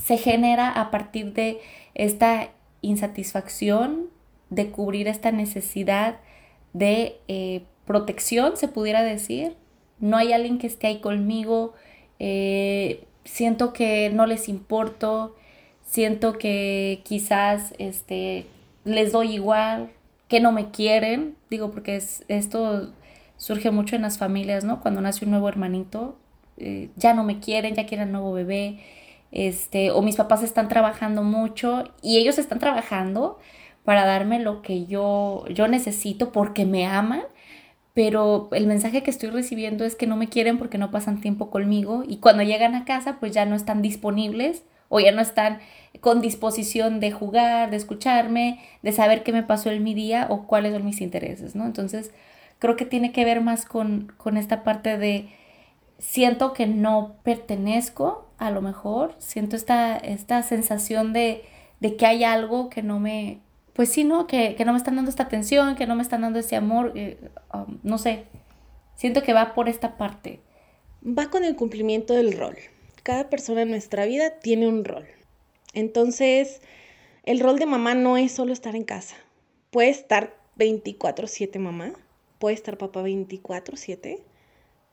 [0.03, 1.61] se genera a partir de
[1.95, 2.51] esta
[2.83, 4.09] insatisfacción,
[4.49, 6.19] de cubrir esta necesidad
[6.73, 9.57] de eh, protección, se pudiera decir.
[9.99, 11.75] No hay alguien que esté ahí conmigo,
[12.19, 15.37] eh, siento que no les importo,
[15.85, 18.47] siento que quizás este,
[18.85, 19.91] les doy igual,
[20.29, 22.93] que no me quieren, digo, porque es, esto
[23.37, 24.81] surge mucho en las familias, ¿no?
[24.81, 26.17] Cuando nace un nuevo hermanito,
[26.57, 28.81] eh, ya no me quieren, ya quieren nuevo bebé,
[29.33, 33.39] este, o mis papás están trabajando mucho y ellos están trabajando
[33.85, 37.23] para darme lo que yo, yo necesito porque me aman,
[37.95, 41.51] pero el mensaje que estoy recibiendo es que no me quieren porque no pasan tiempo
[41.51, 45.61] conmigo y cuando llegan a casa pues ya no están disponibles o ya no están
[46.01, 50.47] con disposición de jugar, de escucharme, de saber qué me pasó en mi día o
[50.47, 51.65] cuáles son mis intereses, ¿no?
[51.65, 52.13] Entonces,
[52.59, 55.29] creo que tiene que ver más con, con esta parte de
[55.99, 61.45] siento que no pertenezco, a lo mejor, siento esta, esta sensación de,
[61.81, 63.41] de que hay algo que no me,
[63.75, 64.27] pues sí, ¿no?
[64.27, 66.93] Que, que, no me están dando esta atención, que no me están dando ese amor,
[66.95, 67.19] eh,
[67.53, 68.25] um, no sé,
[68.97, 70.41] siento que va por esta parte.
[71.07, 72.57] Va con el cumplimiento del rol.
[73.03, 75.07] Cada persona en nuestra vida tiene un rol.
[75.75, 76.63] Entonces,
[77.25, 79.17] el rol de mamá no es solo estar en casa.
[79.71, 81.93] Puede estar 24/7 mamá,
[82.39, 84.23] puede estar papá 24/7,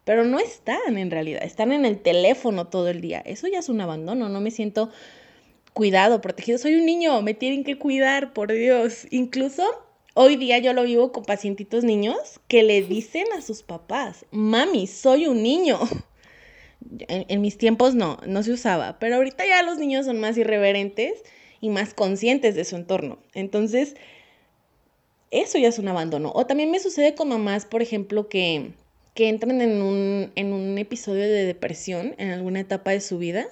[0.08, 3.20] pero no están en realidad, están en el teléfono todo el día.
[3.26, 4.90] Eso ya es un abandono, no me siento
[5.74, 6.58] cuidado, protegido.
[6.58, 9.06] Soy un niño, me tienen que cuidar, por Dios.
[9.12, 9.66] Incluso
[10.14, 14.88] hoy día yo lo vivo con pacientitos niños que le dicen a sus papás, mami,
[14.88, 15.78] soy un niño.
[17.10, 20.38] En, en, mis tiempos no, no se usaba, pero ahorita ya los niños son más
[20.38, 21.24] irreverentes
[21.60, 23.18] y más conscientes de su entorno.
[23.34, 23.96] Entonces,
[25.32, 26.32] eso ya es un abandono.
[26.34, 28.74] O también me sucede con mamás, por ejemplo, que,
[29.18, 33.48] que entran en un, episodio de depresión en alguna etapa de su vida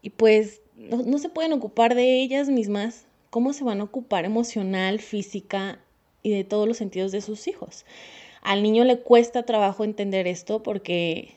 [0.00, 3.04] y pues no, se pueden ocupar de ellas mismas.
[3.28, 5.78] ¿Cómo se van a ocupar emocional, física
[6.22, 7.84] y de todos los sentidos de sus hijos?
[8.40, 11.34] Al niño le cuesta trabajo entender esto porque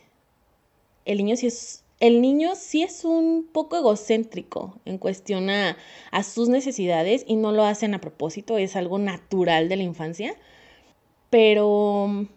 [1.04, 5.76] el niño sí es el niño sí es un poco egocéntrico en cuestión a,
[6.24, 10.38] sus necesidades y no lo hacen a propósito, es algo natural de la infancia,
[11.30, 12.30] pero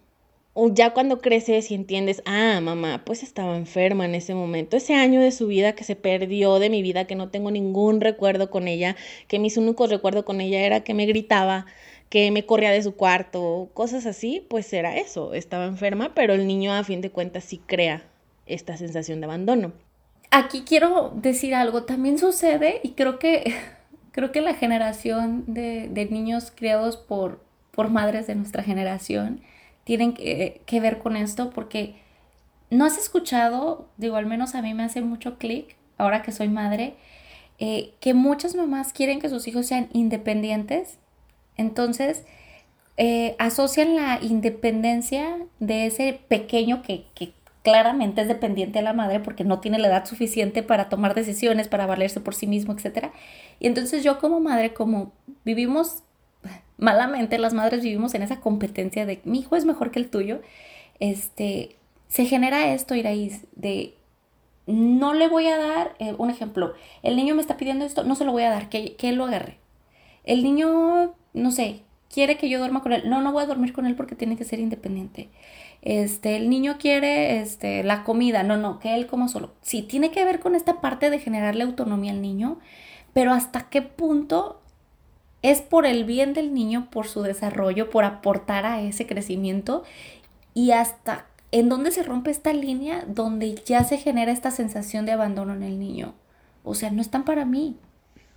[0.55, 5.19] ya cuando creces y entiendes, ah, mamá, pues estaba enferma en ese momento, ese año
[5.19, 8.67] de su vida que se perdió de mi vida, que no tengo ningún recuerdo con
[8.67, 8.95] ella,
[9.27, 11.65] que mis únicos recuerdos con ella era que me gritaba,
[12.09, 16.45] que me corría de su cuarto, cosas así, pues era eso, estaba enferma, pero el
[16.45, 18.03] niño a fin de cuentas sí crea
[18.45, 19.73] esta sensación de abandono.
[20.29, 23.55] Aquí quiero decir algo, también sucede y creo que,
[24.11, 29.41] creo que la generación de, de niños criados por, por madres de nuestra generación
[29.83, 31.95] tienen que, que, ver con esto porque
[32.69, 36.49] no has escuchado, digo, al menos a mí me hace mucho clic, ahora que soy
[36.49, 36.95] madre,
[37.59, 40.97] eh, que muchas mamás quieren que sus hijos sean independientes,
[41.55, 42.23] entonces
[42.97, 49.19] eh, asocian la independencia de ese pequeño que, que claramente es dependiente de la madre
[49.19, 53.07] porque no tiene la edad suficiente para tomar decisiones, para valerse por sí mismo, etc.
[53.59, 55.13] Y entonces yo como madre, como
[55.45, 56.03] vivimos
[56.77, 60.41] malamente, las madres vivimos en esa competencia de mi hijo es mejor que el tuyo,
[60.99, 61.75] este,
[62.07, 63.95] se genera esto, Iraís, de
[64.65, 68.15] no le voy a dar, eh, un ejemplo, el niño me está pidiendo esto, no
[68.15, 69.57] se lo voy a dar, que, que él lo agarre.
[70.23, 73.73] El niño, no sé, quiere que yo duerma con él, no, no voy a dormir
[73.73, 75.29] con él porque tiene que ser independiente
[75.83, 79.51] este, el niño quiere este, la comida, no, no, que él coma solo.
[79.61, 82.59] Sí, tiene que ver con esta parte de generarle autonomía al niño,
[83.13, 84.61] pero hasta qué punto
[85.43, 89.83] es por el bien del niño, por su desarrollo, por aportar a ese crecimiento
[90.53, 95.11] y hasta en dónde se rompe esta línea donde ya se genera esta sensación de
[95.11, 96.15] abandono en el niño.
[96.63, 97.77] O sea, no están para mí.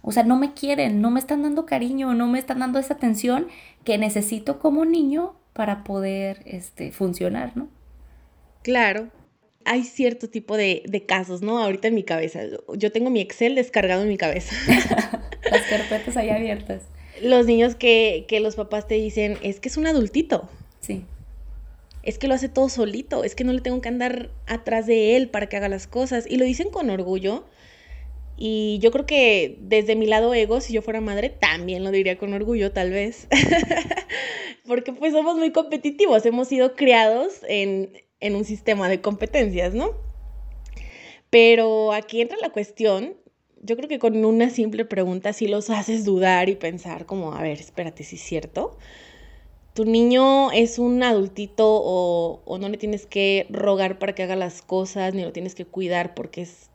[0.03, 2.95] O sea, no me quieren, no me están dando cariño, no me están dando esa
[2.95, 3.49] atención
[3.85, 7.69] que necesito como niño para poder este, funcionar, ¿no?
[8.63, 9.09] Claro.
[9.65, 11.59] Hay cierto tipo de, casos, ¿no?
[11.59, 12.41] Ahorita en mi cabeza.
[12.77, 14.55] Yo tengo mi Excel descargado en mi cabeza.
[15.51, 16.83] Las carpetas ahí abiertas.
[17.23, 20.49] Los niños que, que los papás te dicen, es que es un adultito.
[20.81, 21.05] Sí.
[22.03, 25.17] Es que lo hace todo solito, es que no le tengo que andar atrás de
[25.17, 26.27] él para que haga las cosas.
[26.29, 27.45] Y lo dicen con orgullo,
[28.37, 32.19] y yo creo que desde mi lado ego, si yo fuera madre, también lo diría
[32.19, 33.29] con orgullo, tal vez.
[34.67, 39.93] Porque pues somos muy competitivos, hemos sido criados en, en un sistema de competencias, ¿no?
[41.31, 43.17] Pero aquí entra la cuestión,
[43.67, 47.43] yo creo que con una simple pregunta sí los haces dudar y pensar como, a
[47.43, 48.77] ver, espérate, si es cierto.
[49.75, 54.37] Tu niño es un adultito o, o no le tienes que rogar para que haga
[54.37, 56.71] las cosas, ni lo tienes que cuidar porque es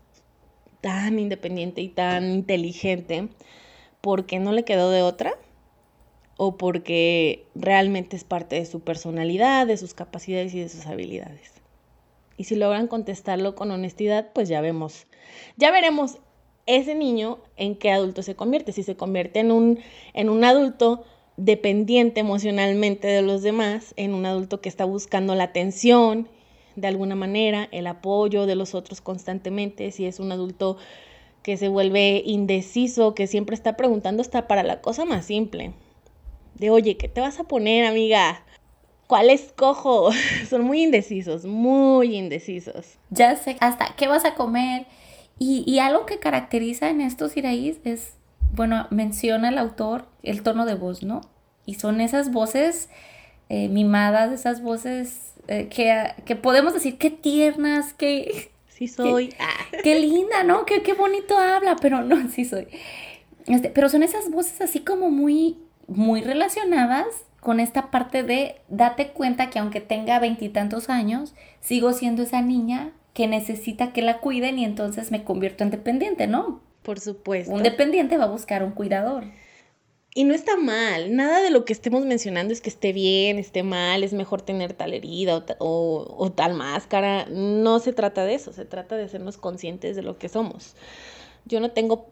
[0.82, 3.30] tan independiente y tan inteligente
[4.02, 5.38] porque no le quedó de otra
[6.38, 11.54] o porque realmente es parte de su personalidad, de sus capacidades y de sus habilidades.
[12.36, 15.06] Y si logran contestarlo con honestidad, pues ya vemos,
[15.58, 16.18] ya veremos
[16.76, 18.72] ese niño en qué adulto se convierte.
[18.72, 19.80] Si se convierte en un,
[20.14, 21.04] en un adulto
[21.38, 26.28] dependiente emocionalmente de los demás, en un adulto que está buscando la atención
[26.76, 30.78] de alguna manera, el apoyo de los otros constantemente, si es un adulto
[31.44, 35.74] que se vuelve indeciso, que siempre está preguntando hasta para la cosa más simple.
[36.56, 38.44] De, oye, ¿qué te vas a poner, amiga?
[39.08, 40.12] ¿Cuál escojo?
[40.50, 42.98] Son muy indecisos, muy indecisos.
[43.10, 44.86] Ya sé hasta qué vas a comer.
[45.44, 48.14] Y, algo que caracteriza en estos iraíes es,
[48.54, 51.22] bueno, menciona el autor el tono de voz, ¿no?
[51.66, 52.90] Y son esas voces
[53.50, 58.52] eh, mimadas, esas voces eh, que, que, podemos decir, qué tiernas, qué...
[58.68, 59.34] Sí soy.
[59.84, 60.64] Qué, linda, ¿no?
[60.66, 62.68] Qué, qué bonito habla, pero no, sí soy.
[63.48, 67.08] Este, pero son esas voces así como muy, muy relacionadas
[67.40, 72.94] con esta parte de date cuenta que aunque tenga veintitantos años, sigo siendo esa niña
[73.14, 76.62] que necesita que la cuiden y entonces me convierto en dependiente, ¿no?
[76.82, 77.54] Por supuesto.
[77.54, 79.26] Un dependiente va a buscar un cuidador.
[80.14, 83.64] Y no está mal, nada de lo que estemos mencionando es que esté bien, esté
[83.64, 87.28] mal, es mejor tener tal herida o, tal máscara.
[87.30, 90.76] No se trata de eso, se trata de sernos conscientes de lo que somos.
[91.46, 92.08] Yo no tengo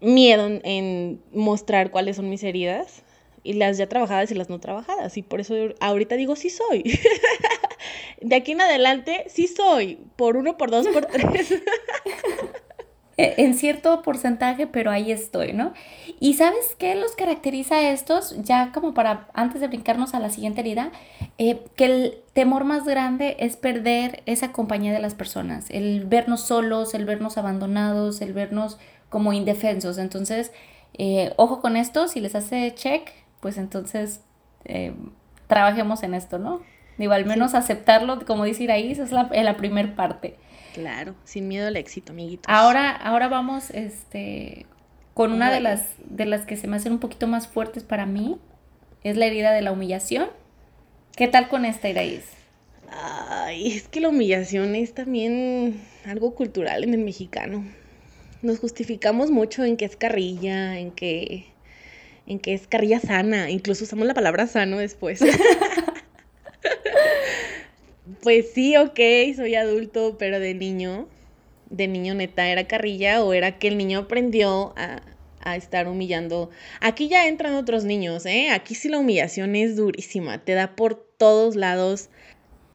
[0.00, 3.02] miedo en mostrar cuáles son mis heridas,
[3.42, 5.16] y las ya trabajadas y las no trabajadas.
[5.16, 6.82] Y por eso ahorita digo, sí soy.
[8.20, 9.98] de aquí en adelante, sí soy.
[10.16, 11.54] Por uno, por dos, por tres.
[13.18, 15.72] E, en cierto porcentaje, pero ahí estoy, ¿no?
[16.20, 18.36] Y ¿sabes qué los caracteriza a estos?
[18.44, 20.92] Ya como para, antes de brincarnos a la siguiente herida,
[21.36, 26.42] eh, que el temor más grande es perder esa compañía de las personas, el vernos
[26.42, 28.78] solos, el vernos abandonados, el vernos
[29.08, 29.98] como indefensos.
[29.98, 30.52] Entonces,
[30.96, 34.20] eh, ojo con esto, si les hace check, pues entonces
[34.64, 34.94] eh,
[35.48, 36.60] trabajemos en esto, ¿no?
[36.98, 40.36] Digo, al menos aceptarlo, como dice Iraís, es la, la primer parte.
[40.74, 42.44] Claro, sin miedo al éxito, amiguitos.
[42.48, 44.66] Ahora, ahora vamos este,
[45.14, 48.04] con una de las, de las que se me hacen un poquito más fuertes para
[48.04, 48.38] mí,
[49.04, 50.28] es la herida de la humillación.
[51.16, 52.24] ¿Qué tal con esta, Iraís?
[52.90, 57.64] Ay, es que la humillación es también algo cultural en el mexicano.
[58.42, 61.46] Nos justificamos mucho en que es carrilla, en que
[62.26, 65.20] en que es carrilla sana, incluso usamos la palabra sano después.
[68.22, 68.98] pues sí, ok,
[69.36, 71.08] soy adulto, pero de niño,
[71.70, 75.02] de niño neta, ¿era carrilla o era que el niño aprendió a,
[75.40, 76.50] a estar humillando?
[76.80, 78.50] Aquí ya entran otros niños, ¿eh?
[78.50, 82.10] Aquí sí la humillación es durísima, te da por todos lados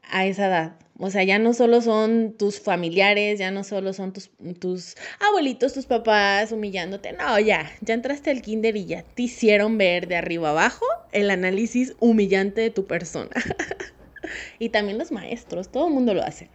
[0.04, 0.83] a esa edad.
[1.00, 4.30] O sea, ya no solo son tus familiares, ya no solo son tus,
[4.60, 7.14] tus abuelitos, tus papás humillándote.
[7.14, 11.32] No, ya, ya entraste al kinder y ya te hicieron ver de arriba abajo el
[11.32, 13.32] análisis humillante de tu persona.
[14.60, 16.50] y también los maestros, todo el mundo lo hace.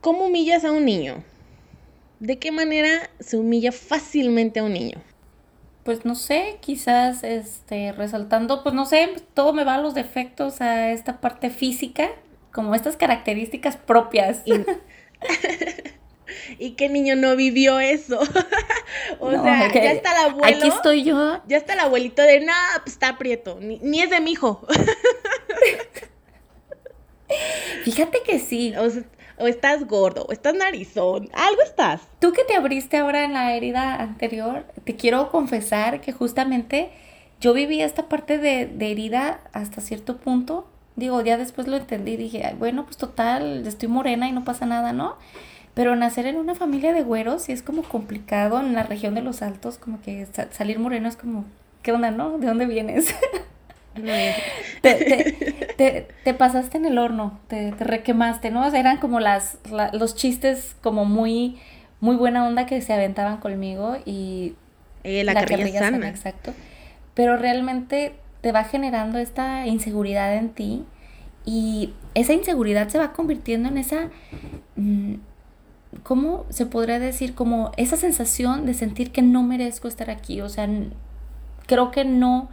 [0.00, 1.24] ¿Cómo humillas a un niño?
[2.20, 5.02] ¿De qué manera se humilla fácilmente a un niño?
[5.82, 10.60] Pues no sé, quizás este resaltando, pues no sé, todo me va a los defectos
[10.60, 12.08] a esta parte física
[12.52, 14.42] como estas características propias.
[16.58, 18.18] Y, qué niño no vivió eso.
[19.20, 20.56] o sea, ya está el abuelo.
[20.56, 21.42] Aquí estoy yo.
[21.46, 24.66] Ya está el abuelito de, no, pues está aprieto, ni, es de mi hijo.
[27.84, 28.74] Fíjate que sí.
[29.38, 32.00] O, estás gordo, o estás narizón, algo estás.
[32.18, 36.90] Tú que te abriste ahora en la herida anterior, te quiero confesar que justamente
[37.40, 42.16] yo viví esta parte de, de herida hasta cierto punto Digo, ya después lo entendí,
[42.16, 45.16] dije, bueno, pues total, estoy morena y no pasa nada, ¿no?
[45.74, 49.22] Pero nacer en una familia de güeros sí es como complicado en la región de
[49.22, 51.46] los altos, como que salir moreno es como,
[51.82, 52.36] ¿qué onda, no?
[52.38, 53.14] ¿De dónde vienes?
[54.82, 58.66] te, te, pasaste en el horno, te, te requemaste, ¿no?
[58.66, 59.58] eran como las,
[59.92, 61.58] los chistes como muy,
[62.00, 64.54] muy buena onda que se aventaban conmigo y...
[65.04, 66.08] Eh, la, carrilla sana.
[66.08, 66.52] Exacto.
[67.14, 70.84] Pero realmente te va generando esta inseguridad en ti
[71.44, 74.10] y esa inseguridad se va convirtiendo en esa,
[74.76, 75.14] mm,
[76.02, 77.34] ¿cómo se podría decir?
[77.34, 80.68] Como esa sensación de sentir que no merezco estar aquí, o sea,
[81.66, 82.48] creo que no,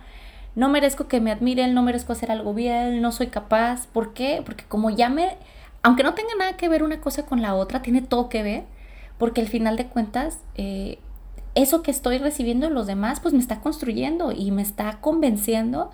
[0.55, 3.87] no merezco que me admiren, no merezco hacer algo bien, no soy capaz.
[3.87, 4.41] ¿Por qué?
[4.45, 5.37] Porque como ya me,
[5.83, 8.63] aunque no tenga nada que ver una cosa con la otra, tiene todo que ver,
[9.17, 10.99] porque al final de cuentas, eh,
[11.61, 15.91] eso que estoy recibiendo de los demás, pues me está construyendo y me está convenciendo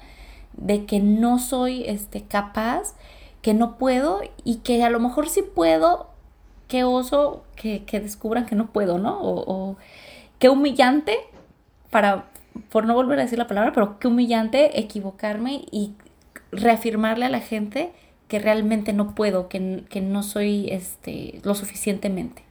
[0.54, 2.96] de que no soy este, capaz,
[3.42, 6.10] que no puedo y que a lo mejor sí puedo,
[6.68, 9.20] qué oso que, descubran que no puedo, ¿no?
[9.22, 9.78] O,
[10.40, 11.18] qué humillante,
[11.90, 12.26] para,
[12.70, 15.94] por no volver a decir la palabra, pero qué humillante equivocarme y
[16.52, 17.92] reafirmarle a la gente
[18.28, 22.45] que realmente no puedo, que, que no soy este, lo suficientemente.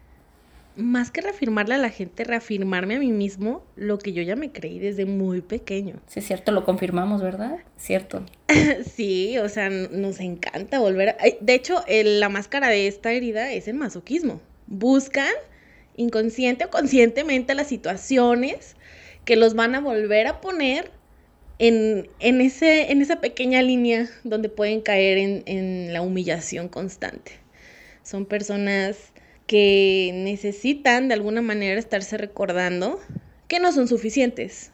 [0.77, 4.51] Más que reafirmarle a la gente, reafirmarme a mí mismo lo que yo ya me
[4.51, 6.01] creí desde muy pequeño.
[6.07, 7.59] Sí, es cierto, lo confirmamos, ¿verdad?
[7.77, 8.25] Cierto.
[8.95, 11.11] sí, o sea, nos encanta volver.
[11.11, 11.16] A...
[11.41, 14.41] De hecho, la máscara de esta herida es el masoquismo.
[14.66, 15.33] Buscan
[15.97, 18.77] inconsciente o conscientemente las situaciones
[19.25, 20.91] que los van a volver a poner
[21.59, 27.33] en, ese, en esa pequeña línea donde pueden caer en, en la humillación constante.
[28.03, 29.13] Son personas
[29.47, 33.01] que necesitan de alguna manera estarse recordando
[33.49, 34.70] que no son suficientes.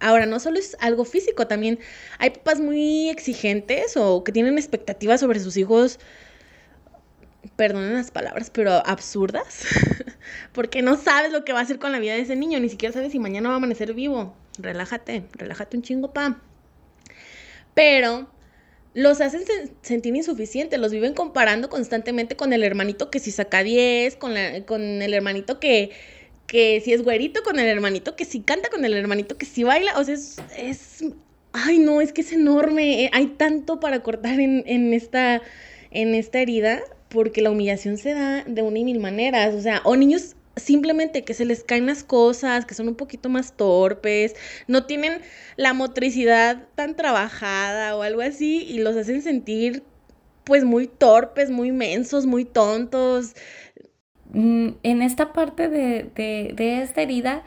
[0.00, 1.78] Ahora, no solo es algo físico, también
[2.18, 6.00] hay papás muy exigentes o que tienen expectativas sobre sus hijos,
[7.54, 9.64] perdonen las palabras, pero absurdas,
[10.52, 12.68] porque no sabes lo que va a hacer con la vida de ese niño, ni
[12.68, 14.34] siquiera sabes si mañana va a amanecer vivo.
[14.58, 16.40] Relájate, relájate un chingo, pa.
[17.74, 18.28] Pero
[18.94, 19.42] los hacen
[19.82, 24.34] sentir insuficientes, los viven comparando constantemente con el hermanito que si saca 10, con,
[24.66, 25.90] con el hermanito que,
[26.46, 29.62] que si es güerito, con el hermanito que si canta, con el hermanito que si
[29.62, 31.04] baila, o sea, es,
[31.52, 35.40] ay no, es que es enorme, eh, hay tanto para cortar en, en, esta,
[35.90, 39.80] en esta herida, porque la humillación se da de una y mil maneras, o sea,
[39.84, 44.34] o niños simplemente que se les caen las cosas, que son un poquito más torpes,
[44.66, 45.20] no tienen
[45.56, 49.82] la motricidad tan trabajada o algo así y los hacen sentir
[50.44, 53.34] pues muy torpes, muy mensos, muy tontos.
[54.32, 57.44] Mm, en esta parte de, de, de esta herida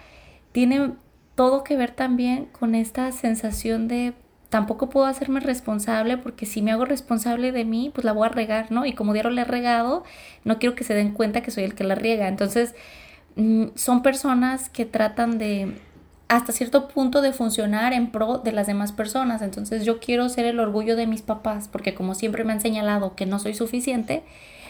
[0.52, 0.94] tiene
[1.36, 4.14] todo que ver también con esta sensación de
[4.50, 8.30] tampoco puedo hacerme responsable porque si me hago responsable de mí, pues la voy a
[8.30, 8.86] regar, ¿no?
[8.86, 10.04] Y como diario le he regado,
[10.44, 12.28] no quiero que se den cuenta que soy el que la riega.
[12.28, 12.76] Entonces,
[13.36, 15.76] mm, son personas que tratan de
[16.28, 19.42] hasta cierto punto de funcionar en pro de las demás personas.
[19.42, 23.16] Entonces yo quiero ser el orgullo de mis papás porque como siempre me han señalado
[23.16, 24.24] que no soy suficiente,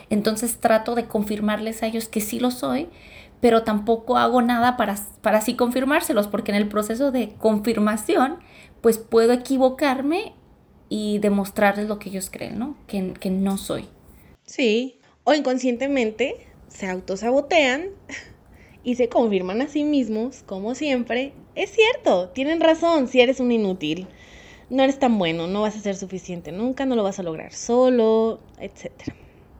[0.09, 2.89] entonces trato de confirmarles a ellos que sí lo soy,
[3.41, 8.37] pero tampoco hago nada para, para así confirmárselos porque en el proceso de confirmación
[8.85, 10.33] pues puedo equivocarme
[10.89, 12.77] y demostrarles lo que ellos creen, ¿no?
[12.85, 13.85] Que, que no soy.
[14.45, 17.87] Sí, o inconscientemente se autosabotean
[18.83, 23.51] y se confirman a sí mismos, como siempre, es cierto, tienen razón, si eres un
[23.51, 24.05] inútil,
[24.69, 27.53] no eres tan bueno, no vas a ser suficiente nunca, no lo vas a lograr
[27.53, 28.91] solo, etc.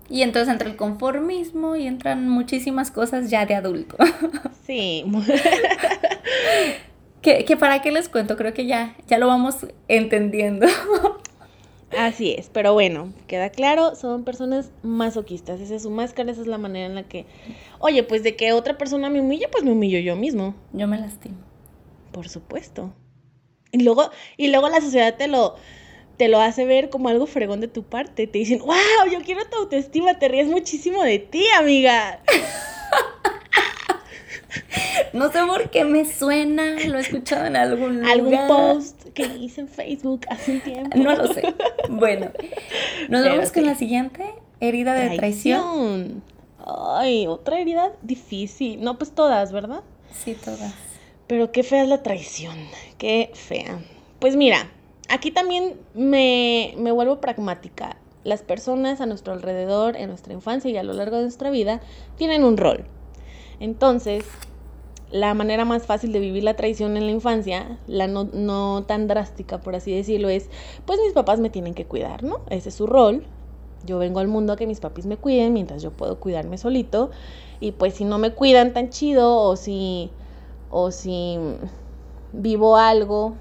[0.07, 3.97] Y entonces entra el conformismo y entran muchísimas cosas ya de adulto.
[4.67, 5.03] Sí.
[7.25, 10.67] que, para qué les cuento, creo que ya, ya lo vamos entendiendo.
[11.97, 16.47] Así es, pero bueno, queda claro, son personas masoquistas, esa es su máscara, esa es
[16.47, 17.25] la manera en la que,
[17.79, 20.55] oye, pues de que otra persona me humille, pues me humillo yo mismo.
[20.73, 21.37] Yo me lastimo.
[22.11, 22.93] Por supuesto.
[23.71, 25.55] Y luego, y luego la sociedad te lo,
[26.17, 28.27] te lo hace ver como algo fregón de tu parte.
[28.27, 32.21] Te dicen, wow, yo quiero tu autoestima, te ríes muchísimo de ti, amiga.
[35.13, 38.11] No sé por qué me suena, lo he escuchado en algún lugar.
[38.11, 40.97] Algún post que hice en Facebook hace un tiempo.
[40.97, 41.43] No lo sé.
[41.89, 42.31] Bueno,
[43.09, 44.25] nos vamos con la siguiente
[44.59, 46.23] herida de traición.
[46.65, 48.81] Ay, otra herida difícil.
[48.81, 49.81] No, pues todas, ¿verdad?
[50.11, 50.73] Sí, todas.
[51.27, 52.55] Pero qué fea es la traición.
[52.97, 53.79] Qué fea.
[54.19, 54.69] Pues mira,
[55.09, 57.97] aquí también me, me vuelvo pragmática.
[58.23, 61.81] Las personas a nuestro alrededor, en nuestra infancia y a lo largo de nuestra vida,
[62.17, 62.85] tienen un rol.
[63.59, 64.25] Entonces,
[65.15, 69.61] la manera más fácil de vivir la traición en la infancia, la no, tan drástica,
[69.61, 70.49] por así decirlo, es,
[70.85, 72.41] pues mis papás me tienen que cuidar, ¿no?
[72.49, 73.23] Ese es su rol.
[73.85, 77.11] Yo vengo al mundo a que mis papis me cuiden mientras yo puedo cuidarme solito.
[77.61, 80.11] Y pues si no me cuidan tan chido o si,
[80.69, 81.37] o si
[82.33, 83.35] vivo algo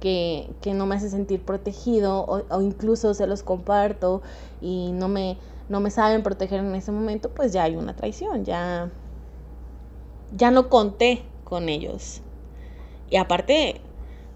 [0.00, 4.22] que, no me hace sentir protegido o, o, incluso se los comparto
[4.62, 5.36] y no me,
[5.68, 8.90] no me saben proteger en ese momento, pues ya hay una traición, ya
[10.36, 12.22] ya no conté con ellos.
[13.10, 13.80] Y aparte,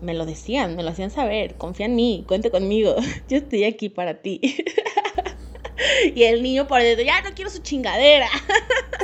[0.01, 2.95] me lo decían, me lo hacían saber, confía en mí, cuente conmigo,
[3.29, 4.41] yo estoy aquí para ti.
[6.15, 8.29] y el niño por dentro, ya no quiero su chingadera.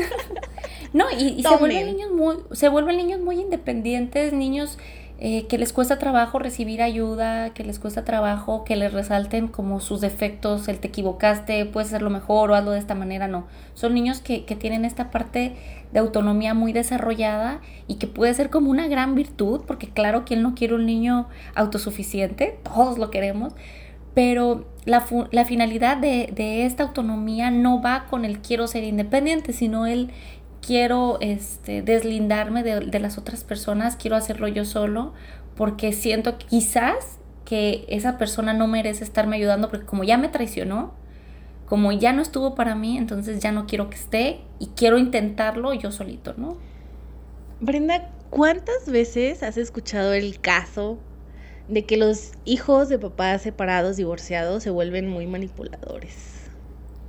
[0.93, 4.79] no, y, se vuelven niños muy, se vuelven niños muy independientes, niños
[5.25, 9.79] eh, que les cuesta trabajo recibir ayuda, que les cuesta trabajo que les resalten como
[9.79, 13.47] sus defectos, el te equivocaste, puedes hacerlo mejor o hazlo de esta manera, no.
[13.75, 15.55] Son niños que, que tienen esta parte
[15.93, 20.43] de autonomía muy desarrollada y que puede ser como una gran virtud, porque claro, ¿quién
[20.43, 22.59] no quiere un niño autosuficiente?
[22.65, 23.55] Todos lo queremos,
[24.15, 29.53] pero la, la finalidad de, de, esta autonomía no va con el quiero ser independiente,
[29.53, 30.11] sino el
[30.63, 35.13] quiero este, deslindarme de, las otras personas, quiero hacerlo yo solo,
[35.57, 40.95] porque siento quizás que esa persona no merece estarme ayudando, porque como ya me traicionó,
[41.67, 45.75] como ya no estuvo para mí, entonces ya no quiero que esté y quiero intentarlo
[45.75, 46.57] yo solito, ¿no?
[47.61, 50.99] Brenda, ¿cuántas veces has escuchado el caso
[51.69, 56.51] de que los hijos de papás separados, divorciados, se vuelven muy manipuladores?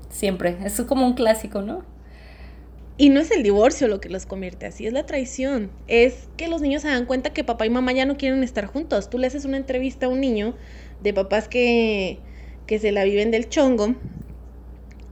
[0.09, 1.83] Siempre, eso es como un clásico, ¿no?
[2.95, 5.71] Y no es el divorcio lo que los convierte así, es la traición.
[5.87, 8.67] Es que los niños se dan cuenta que papá y mamá ya no quieren estar
[8.67, 9.09] juntos.
[9.09, 10.55] Tú le haces una entrevista a un niño
[11.01, 12.19] de papás que,
[12.67, 13.95] que se la viven del chongo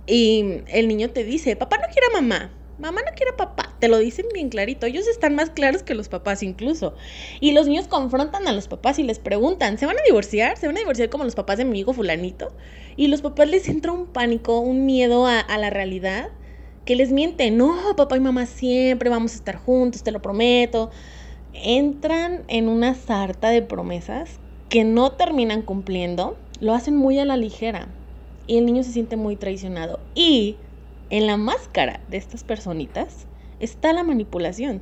[0.06, 3.76] y el niño te dice, papá no quiere a mamá, mamá no quiere a papá.
[3.80, 4.86] Te lo dicen bien clarito.
[4.86, 6.94] Ellos están más claros que los papás incluso.
[7.40, 10.56] Y los niños confrontan a los papás y les preguntan, ¿se van a divorciar?
[10.56, 12.54] ¿Se van a divorciar como los papás de mi hijo fulanito?
[12.96, 16.30] Y los papás les entra un pánico, un miedo a la realidad
[16.86, 20.90] que les miente, no, papá y mamá siempre vamos a estar juntos, te lo prometo.
[21.54, 27.38] Entran en una sarta de promesas que no terminan cumpliendo, lo hacen muy a la
[27.38, 27.90] ligera
[28.48, 30.00] y el niño se siente muy traicionado.
[30.16, 30.58] Y
[31.10, 33.28] en la máscara de estas personitas
[33.60, 34.82] está la manipulación.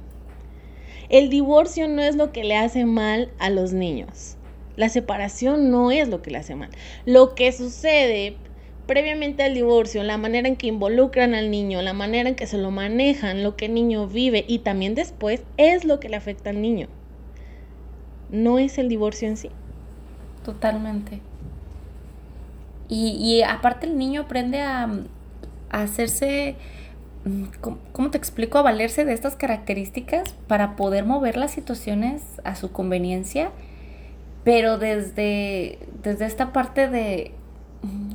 [1.10, 4.38] El divorcio no es lo que le hace mal a los niños.
[4.76, 6.70] La separación no es lo que le hace mal.
[7.06, 8.38] Lo que sucede
[8.90, 12.58] previamente al divorcio, la manera en que involucran al niño, la manera en que se
[12.58, 16.50] lo manejan, lo que el niño vive y también después es lo que le afecta
[16.50, 16.88] al niño.
[18.32, 19.52] No es el divorcio en sí.
[20.44, 21.22] Totalmente.
[22.88, 24.90] Y, aparte el niño aprende a,
[25.70, 26.56] hacerse,
[27.26, 27.44] mm,
[27.92, 28.58] ¿cómo te explico?
[28.58, 33.52] A valerse de estas características para poder mover las situaciones a su conveniencia,
[34.44, 37.34] pero desde, desde esta parte de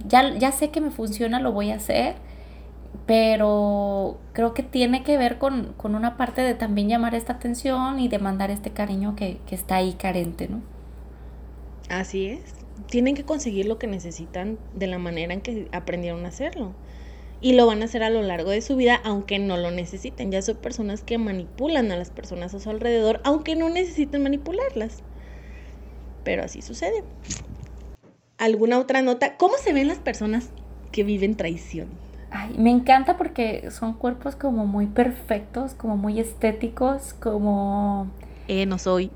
[0.07, 2.17] ya, ya sé que me funciona, lo voy a hacer,
[3.07, 8.09] pero creo que tiene que ver con, una parte de también llamar esta atención y
[8.09, 10.63] demandar este cariño que, está ahí carente, ¿no?
[11.89, 12.55] Así es.
[12.89, 16.73] Tienen que conseguir lo que necesitan de la manera en que aprendieron a hacerlo.
[17.41, 20.31] Y lo van a hacer a lo largo de su vida, aunque no lo necesiten.
[20.31, 25.03] Ya son personas que manipulan a las personas a su alrededor, aunque no necesiten manipularlas.
[26.25, 27.05] Pero así sucede
[28.39, 29.37] alguna otra nota.
[29.37, 30.51] ¿Cómo se ven las personas
[30.93, 31.89] que viven traición?
[32.31, 38.11] Ay, me encanta porque son cuerpos como muy perfectos, como muy estéticos, como...
[38.49, 39.11] Eh, no soy.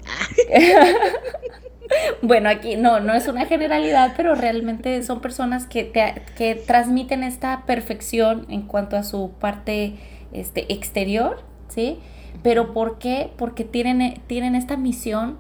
[2.23, 7.25] bueno, aquí no, no es una generalidad, pero realmente son personas que, te, que transmiten
[7.25, 9.95] esta perfección en cuanto a su parte
[10.33, 11.99] este, exterior, ¿sí?
[12.43, 13.33] Pero ¿por qué?
[13.37, 15.39] Porque tienen, tienen esta misión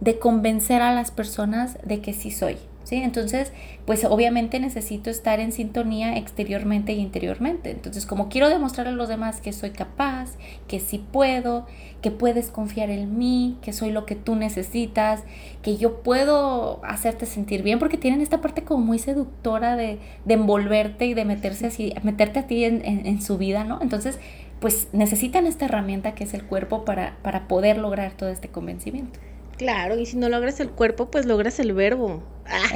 [0.00, 2.56] de convencer a las personas de que sí soy,
[2.86, 2.96] ¿sí?
[2.96, 3.52] Entonces,
[3.84, 7.72] pues obviamente necesito estar en sintonía exteriormente y interiormente.
[7.72, 10.36] Entonces, como quiero demostrarle a los demás que soy capaz,
[10.68, 11.66] que sí puedo,
[12.00, 15.24] que puedes confiar en mí, que soy lo que tú necesitas,
[15.62, 21.06] que yo puedo hacerte sentir bien, porque tienen esta parte como muy seductora de, envolverte
[21.06, 23.80] y de meterse así, meterte a ti en, su vida, ¿no?
[23.82, 24.20] Entonces,
[24.60, 29.18] pues necesitan esta herramienta que es el cuerpo para, para poder lograr todo este convencimiento.
[29.58, 32.22] Claro, y si no logras el cuerpo, pues logras el verbo.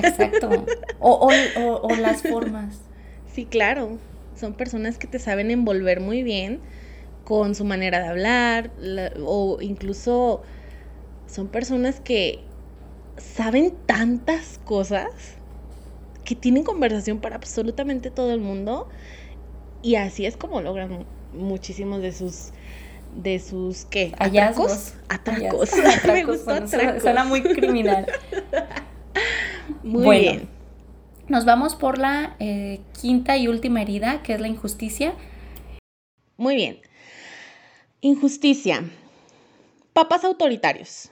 [0.02, 0.66] Exacto.
[0.98, 1.30] O,
[1.98, 2.80] las formas.
[3.32, 3.98] Sí, claro.
[4.36, 6.60] Son personas que te saben envolver muy bien
[7.24, 8.70] con su manera de hablar,
[9.24, 10.42] o incluso
[11.26, 12.40] son personas que
[13.16, 15.06] saben tantas cosas
[16.24, 18.88] que tienen conversación para absolutamente todo el mundo
[19.82, 22.50] y así es como logran muchísimos de sus
[23.14, 24.12] de sus ¿qué?
[24.18, 24.94] Hallazgos.
[25.08, 25.70] Atracos.
[26.06, 27.02] Me gustó atracos.
[27.02, 28.06] Suena muy criminal.
[29.82, 30.48] muy bien.
[31.28, 35.14] Nos vamos por la eh, quinta y última herida, que es la injusticia.
[36.36, 36.80] Muy bien.
[38.00, 38.82] Injusticia.
[39.92, 41.10] Papás autoritarios.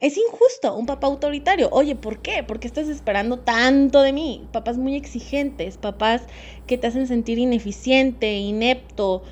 [0.00, 1.68] Es injusto un papá autoritario.
[1.72, 2.42] Oye, ¿por qué?
[2.42, 4.48] ¿Por qué estás esperando tanto de mí?
[4.52, 6.22] Papás muy exigentes, papás
[6.66, 9.22] que te hacen sentir ineficiente, inepto,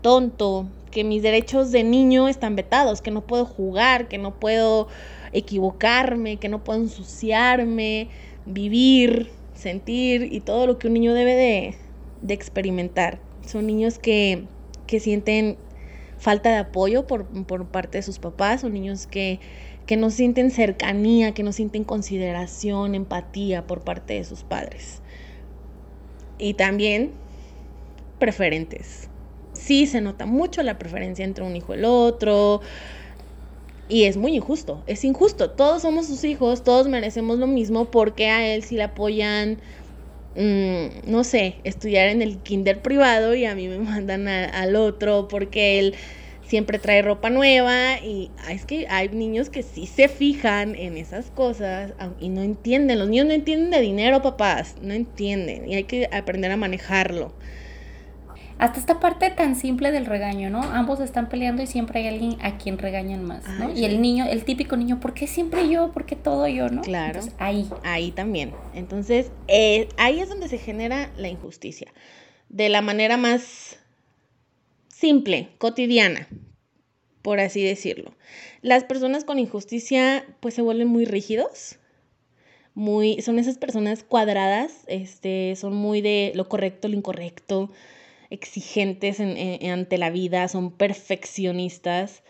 [0.00, 4.86] tonto, que mis derechos de niño están vetados, que no puedo jugar, que no puedo
[5.32, 8.08] equivocarme, que no puedo ensuciarme,
[8.46, 11.76] vivir, sentir y todo lo que un niño debe de,
[12.32, 13.20] experimentar.
[13.46, 14.46] Son niños que,
[14.86, 15.56] sienten
[16.18, 17.26] falta de apoyo por,
[17.68, 19.40] parte de sus papás, son niños que,
[19.86, 25.00] que no sienten cercanía, que no sienten consideración, empatía por parte de sus padres.
[26.38, 27.12] Y también
[28.18, 29.08] preferentes
[29.62, 32.60] sí se nota mucho la preferencia entre un hijo y el otro.
[33.88, 35.50] Y es muy injusto, es injusto.
[35.50, 39.60] Todos somos sus hijos, todos merecemos lo mismo porque a él sí le apoyan,
[40.34, 45.28] mm, no sé, estudiar en el kinder privado y a mí me mandan al otro
[45.28, 45.96] porque él
[46.42, 51.30] siempre trae ropa nueva y es que hay niños que sí se fijan en esas
[51.30, 52.98] cosas y no entienden.
[52.98, 57.34] Los niños no entienden de dinero, papás, no entienden y hay que aprender a manejarlo.
[58.62, 60.62] Hasta esta parte tan simple del regaño, ¿no?
[60.62, 63.76] Ambos están peleando y siempre hay alguien a quien regañan más, ¿no?
[63.76, 65.90] y el niño, el típico niño, ¿por qué siempre yo?
[65.90, 66.80] ¿Por qué todo yo, no?
[66.82, 67.22] Claro.
[67.38, 67.68] ahí.
[67.82, 68.52] Ahí también.
[68.72, 71.92] Entonces, eh, ahí es donde se genera la injusticia.
[72.50, 73.80] De la manera más
[74.86, 76.28] simple, cotidiana,
[77.22, 78.14] por así decirlo.
[78.60, 81.80] Las personas con injusticia pues se vuelven muy rígidos,
[82.74, 87.68] muy, son esas personas cuadradas, este, son muy de lo correcto, lo incorrecto,
[88.32, 92.22] exigentes ante la vida, son perfeccionistas,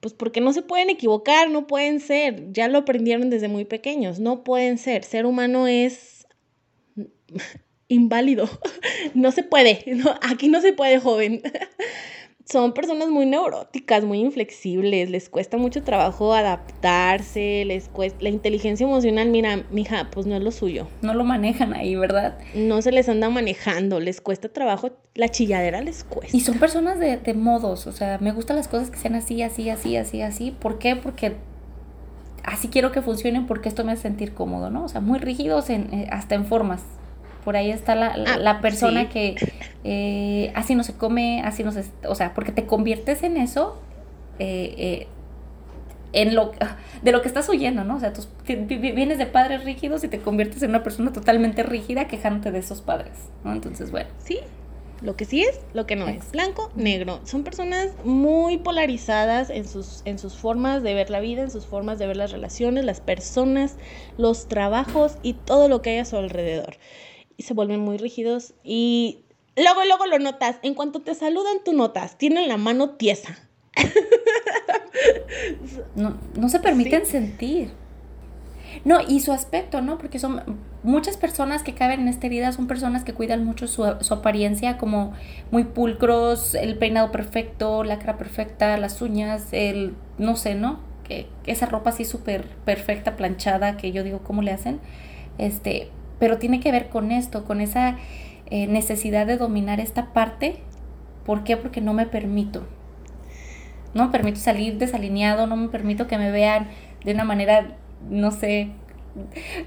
[0.00, 4.18] pues porque no se pueden equivocar, no pueden ser, ya lo aprendieron desde muy pequeños,
[4.18, 6.26] no pueden ser, ser humano es
[7.88, 8.48] inválido.
[9.14, 9.84] No se puede,
[10.22, 11.42] aquí no se puede, joven.
[12.50, 18.84] Son personas muy neuróticas, muy inflexibles, les cuesta mucho trabajo adaptarse, les cuesta la inteligencia
[18.84, 20.88] emocional, mira, mija, pues no es lo suyo.
[21.00, 22.38] No lo manejan ahí, ¿verdad?
[22.56, 26.36] No se les anda manejando, les cuesta trabajo, la chilladera les cuesta.
[26.36, 29.40] Y son personas de, de modos, o sea, me gustan las cosas que sean así,
[29.42, 30.50] así, así, así, así.
[30.50, 30.96] ¿Por qué?
[30.96, 31.36] Porque
[32.42, 34.84] así quiero que funcionen porque esto me hace sentir cómodo, ¿no?
[34.84, 36.82] O sea, muy rígidos en, eh, hasta en formas.
[37.44, 39.36] Por ahí está la, la, ah, persona que
[39.84, 41.84] eh, así no se come, así no se...
[42.06, 43.80] O sea, porque te conviertes en eso,
[44.38, 45.06] eh, eh,
[46.12, 46.52] en lo,
[47.02, 47.96] de lo que estás huyendo, ¿no?
[47.96, 52.06] O sea, tú vienes de padres rígidos y te conviertes en una persona totalmente rígida
[52.06, 53.12] quejándote de esos padres,
[53.44, 53.52] ¿no?
[53.52, 54.10] Entonces, bueno.
[54.18, 54.38] Sí,
[55.02, 56.30] lo que sí es, lo que no es.
[56.32, 57.20] Blanco, negro.
[57.24, 61.64] Son personas muy polarizadas en sus, en sus formas de ver la vida, en sus
[61.64, 63.76] formas de ver las relaciones, las personas,
[64.18, 66.76] los trabajos y todo lo que hay a su alrededor
[67.40, 69.20] y se vuelven muy rígidos y
[69.56, 70.56] luego, luego lo notas.
[70.60, 72.18] En cuanto te saludan, tú notas.
[72.18, 73.38] Tienen la mano tiesa.
[75.94, 77.70] no, se permiten sentir.
[78.84, 79.96] No, y su aspecto, ¿no?
[79.96, 83.86] Porque son muchas personas que caben en esta herida, son personas que cuidan mucho su,
[83.86, 85.14] apariencia, como
[85.50, 90.80] muy pulcros, el peinado perfecto, la cara perfecta, las uñas, el, no sé, ¿no?
[91.04, 94.78] Que, esa ropa así súper perfecta, planchada, que yo digo, ¿cómo le hacen?
[95.38, 95.88] Este,
[96.20, 97.96] pero tiene que ver con esto, con esa
[98.50, 100.60] eh, necesidad de dominar esta parte.
[101.24, 101.56] ¿Por qué?
[101.56, 102.62] Porque no me permito.
[103.94, 106.68] No me permito salir desalineado, no me permito que me vean
[107.04, 107.76] de una manera,
[108.08, 108.68] no sé,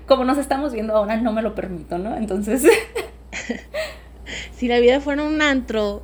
[0.06, 2.16] como nos estamos viendo ahora, no me lo permito, ¿no?
[2.16, 2.64] Entonces...
[4.56, 6.04] si la vida fuera un antro,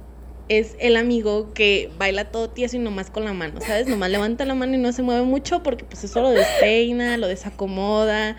[0.50, 3.88] es el amigo que baila todo tieso y nomás con la mano, ¿sabes?
[3.88, 7.28] Nomás levanta la mano y no se mueve mucho porque pues eso lo despeina, lo
[7.28, 8.36] desacomoda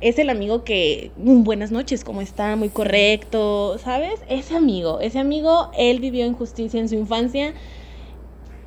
[0.00, 2.56] es el amigo que, mm, buenas noches, ¿cómo está?
[2.56, 4.20] Muy correcto, ¿sabes?
[4.28, 7.52] Ese amigo, ese amigo, él vivió injusticia en su infancia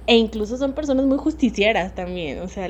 [0.05, 2.67] e incluso son personas muy justicieras también, o sea,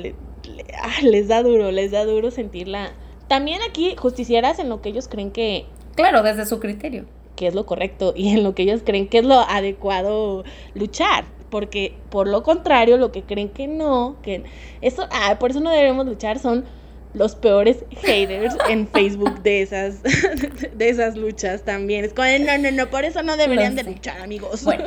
[0.81, 2.93] ah, les da duro, les da duro sentirla.
[3.27, 5.65] También aquí justicieras en lo que ellos creen que...
[5.95, 7.05] Claro, desde su criterio.
[7.35, 10.43] Que es lo correcto y en lo que ellos creen que es lo adecuado
[10.75, 14.43] luchar porque por lo contrario, lo que creen que no, que
[14.81, 16.65] eso, ah, por eso no debemos luchar, son
[17.13, 20.01] los peores haters en Facebook de esas,
[20.75, 22.05] de esas luchas también.
[22.05, 24.63] Es como, no, no, no, por eso no deberían de luchar, amigos.
[24.63, 24.85] Bueno,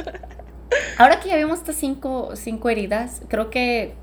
[0.99, 3.95] ahora que ya vimos estas cinco, cinco heridas, creo que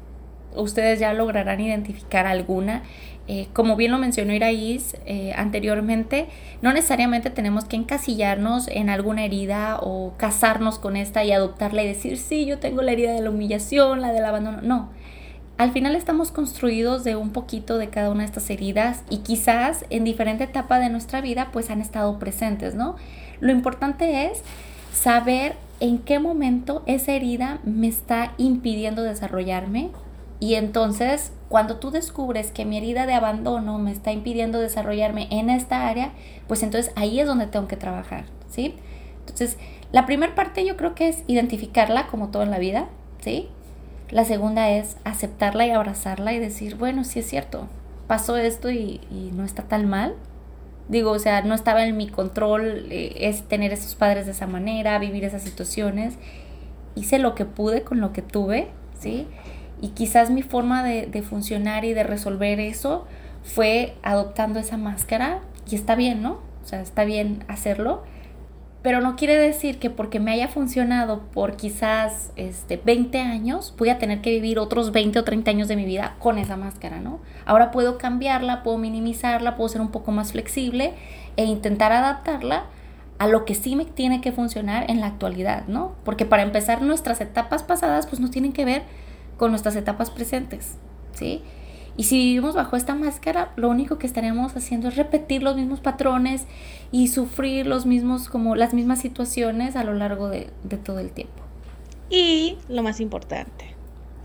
[0.56, 2.84] ustedes ya lograrán identificar alguna.
[3.26, 6.28] Eh, como bien lo mencionó Iraís eh, anteriormente,
[6.62, 11.88] no necesariamente tenemos que encasillarnos en alguna herida o casarnos con esta y adoptarla y
[11.88, 14.62] decir, sí, yo tengo la herida de la humillación, la del abandono.
[14.62, 14.90] No,
[15.58, 19.86] al final estamos construidos de un poquito de cada una de estas heridas y quizás
[19.90, 22.96] en diferente etapa de nuestra vida pues han estado presentes, ¿no?
[23.40, 24.42] Lo importante es
[24.94, 29.92] saber en qué momento esa herida me está impidiendo desarrollarme
[30.40, 35.50] y entonces cuando tú descubres que mi herida de abandono me está impidiendo desarrollarme en
[35.50, 36.14] esta área,
[36.48, 38.76] pues entonces ahí es donde tengo que trabajar, ¿sí?
[39.20, 39.58] Entonces,
[39.92, 42.88] la primera parte yo creo que es identificarla como todo en la vida,
[43.22, 43.50] ¿sí?
[44.10, 47.68] La segunda es aceptarla y abrazarla y decir, bueno, sí es cierto,
[48.08, 49.02] pasó esto y,
[49.34, 50.14] no está tan mal.
[50.90, 54.48] Digo, o sea, no estaba en mi control eh, es tener esos padres de esa
[54.48, 56.16] manera, vivir esas situaciones.
[56.96, 58.68] Hice lo que pude con lo que tuve,
[59.00, 59.28] ¿sí?
[59.82, 63.08] Y quizás mi forma de, de funcionar y de resolver eso
[63.44, 65.40] fue adoptando esa máscara
[65.70, 66.40] y está bien, ¿no?
[66.64, 68.04] O sea, está bien hacerlo
[68.84, 73.88] pero no quiere decir que porque me haya funcionado por quizás este, 20 años, voy
[73.88, 77.00] a tener que vivir otros 20 o 30 años de mi vida con esa máscara,
[77.00, 77.22] ¿no?
[77.46, 80.94] Ahora puedo cambiarla, puedo minimizarla, puedo ser un poco más flexible
[81.38, 82.66] e intentar adaptarla
[83.20, 85.96] a lo que sí me tiene que funcionar en la actualidad, ¿no?
[86.04, 88.84] Porque para empezar, nuestras etapas pasadas pues no tienen que ver
[89.38, 90.76] con nuestras etapas presentes,
[91.14, 91.42] ¿sí?
[91.96, 95.80] Y si vivimos bajo esta máscara, lo único que estaremos haciendo es repetir los mismos
[95.80, 96.46] patrones
[96.92, 101.12] y sufrir los mismos, como las mismas situaciones a lo largo de, de todo el
[101.12, 101.44] tiempo.
[102.10, 103.76] Y lo más importante,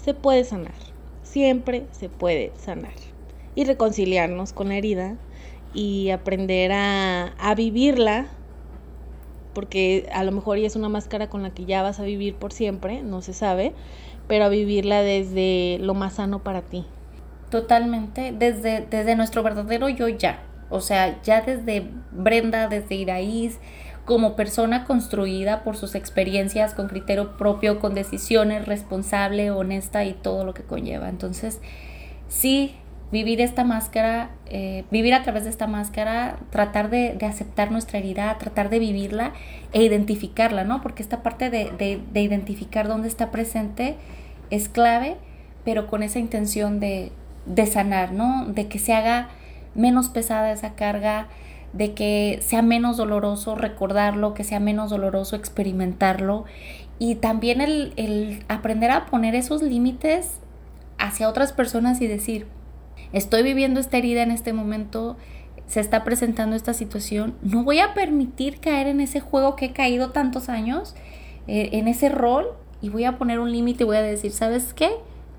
[0.03, 0.75] se puede sanar.
[1.23, 2.95] Siempre se puede sanar.
[3.55, 5.17] Y reconciliarnos con la herida
[5.75, 8.29] y aprender a, a vivirla
[9.59, 12.37] porque a lo mejor ya es una máscara con la que ya vas a vivir
[12.37, 13.73] por siempre, no se sabe,
[14.29, 16.85] pero a vivirla desde lo más sano para ti.
[17.51, 20.41] Totalmente, desde, desde nuestro verdadero yo ya.
[20.71, 23.59] O sea, ya desde Brenda, desde Iraíz,
[24.05, 30.45] como persona construida por sus experiencias, con criterio propio, con decisiones, responsable, honesta y todo
[30.45, 31.09] lo que conlleva.
[31.09, 31.61] Entonces,
[32.29, 32.75] sí,
[33.13, 38.37] vivir esta máscara, eh, vivir a través de esta máscara, tratar de, aceptar nuestra herida,
[38.39, 39.33] tratar de vivirla
[39.73, 40.83] e identificarla, ¿no?
[40.83, 41.71] Porque esta parte de,
[42.13, 43.97] de identificar dónde está presente
[44.51, 45.17] es clave,
[45.65, 47.13] pero con esa intención de,
[47.49, 48.47] de sanar, ¿no?
[48.47, 49.29] De que se haga
[49.75, 51.29] menos pesada esa carga,
[51.73, 56.45] de que sea menos doloroso recordarlo, que sea menos doloroso experimentarlo
[56.99, 60.39] y también el, el aprender a poner esos límites
[60.99, 62.47] hacia otras personas y decir,
[63.13, 65.17] estoy viviendo esta herida en este momento,
[65.67, 69.73] se está presentando esta situación, no voy a permitir caer en ese juego que he
[69.73, 70.97] caído tantos años,
[71.47, 72.47] eh, en ese rol,
[72.81, 74.91] y voy a poner un límite y voy a decir, ¿sabes qué?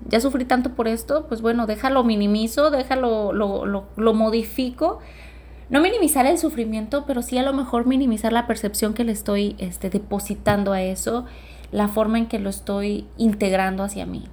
[0.08, 5.00] Ya sufrí tanto por esto, pues bueno, déjalo minimizo, déjalo, lo, lo, lo modifico.
[5.70, 9.54] No minimizar el sufrimiento, pero sí a lo mejor minimizar la percepción que le estoy
[9.58, 11.26] este, depositando a eso,
[11.70, 14.24] la forma en que lo estoy integrando hacia mí.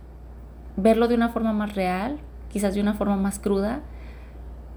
[0.77, 2.17] Verlo de una forma más real,
[2.51, 3.81] quizás de una forma más cruda,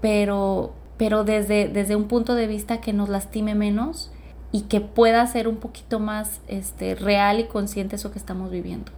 [0.01, 4.11] pero, pero desde, desde un punto de vista que nos lastime menos
[4.51, 8.91] y que pueda ser un poquito más este, real y consciente eso que estamos viviendo.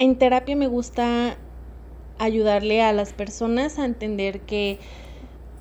[0.00, 1.36] En terapia me gusta
[2.18, 4.78] ayudarle a las personas a entender que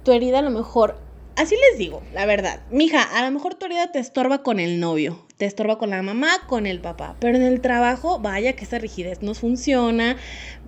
[0.06, 0.96] tu herida a lo mejor
[1.36, 2.62] así les digo, la verdad.
[2.70, 6.02] Mija, a lo mejor tu herida te estorba con el novio, te estorba con la
[6.02, 7.18] mamá, con el papá.
[7.20, 10.16] Pero en el trabajo, vaya que esa rigidez no funciona,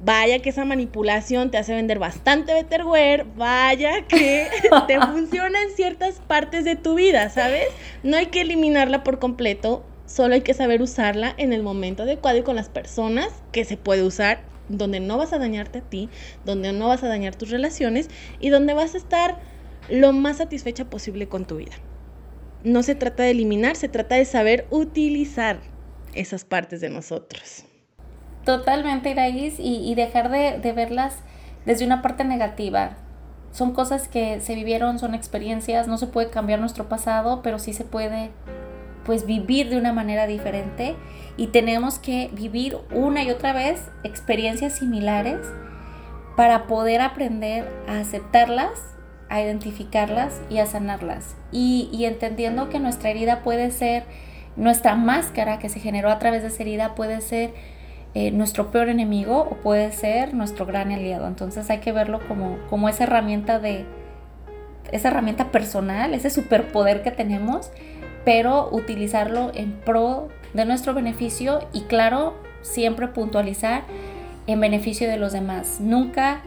[0.03, 4.47] vaya que esa manipulación te hace vender bastante betterware, vaya que
[4.87, 7.67] te funciona en ciertas partes de tu vida, ¿sabes?
[8.03, 12.37] No hay que eliminarla por completo, solo hay que saber usarla en el momento adecuado
[12.37, 16.09] y con las personas que se puede usar donde no vas a dañarte a ti,
[16.45, 18.09] donde no vas a dañar tus relaciones
[18.39, 19.37] y donde vas a estar
[19.89, 21.73] lo más satisfecha posible con tu vida.
[22.63, 25.59] No se trata de eliminar, se trata de saber utilizar
[26.13, 27.65] esas partes de nosotros.
[28.45, 31.15] Totalmente, Iraís, y, y dejar de, de verlas
[31.65, 32.97] desde una parte negativa.
[33.51, 37.73] Son cosas que se vivieron, son experiencias, no se puede cambiar nuestro pasado, pero sí
[37.73, 38.31] se puede
[39.05, 40.95] pues vivir de una manera diferente
[41.37, 45.39] y tenemos que vivir una y otra vez experiencias similares
[46.35, 48.91] para poder aprender a aceptarlas
[49.31, 51.37] a identificarlas y a sanarlas.
[51.53, 54.03] Y, entendiendo que nuestra herida puede ser,
[54.57, 57.53] nuestra máscara que se generó a través de esa herida puede ser
[58.13, 61.27] eh, nuestro peor enemigo o puede ser nuestro gran aliado.
[61.27, 63.85] Entonces hay que verlo como, como esa herramienta de,
[64.91, 67.71] esa herramienta personal, ese superpoder que tenemos,
[68.25, 73.83] pero utilizarlo en pro de nuestro beneficio y claro, siempre puntualizar
[74.47, 75.79] en beneficio de los demás.
[75.79, 76.41] Nunca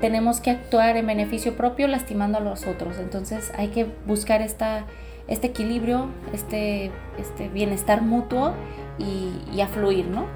[0.00, 2.98] tenemos que actuar en beneficio propio lastimando a los otros.
[2.98, 4.86] Entonces hay que buscar esta,
[5.28, 8.52] este equilibrio, este, este bienestar mutuo
[8.98, 10.26] y, a fluir, ¿no?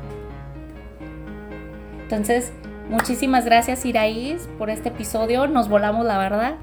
[2.03, 2.53] Entonces,
[2.89, 5.49] muchísimas gracias Iraís por este episodio.
[5.49, 6.55] Nos volamos, la verdad.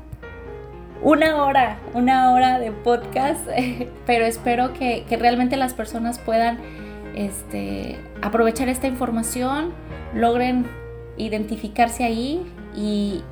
[1.03, 3.45] Una hora, una hora de podcast,
[4.05, 6.59] pero espero que, que realmente las personas puedan
[7.15, 9.73] este, aprovechar esta información,
[10.15, 10.65] logren
[11.17, 12.41] identificarse ahí
[12.75, 13.23] y,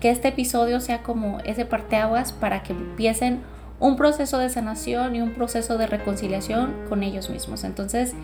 [0.00, 3.40] que este episodio sea como ese parteaguas para que empiecen
[3.80, 7.62] un proceso de sanación y un proceso de reconciliación con ellos mismos.
[7.64, 8.14] Entonces,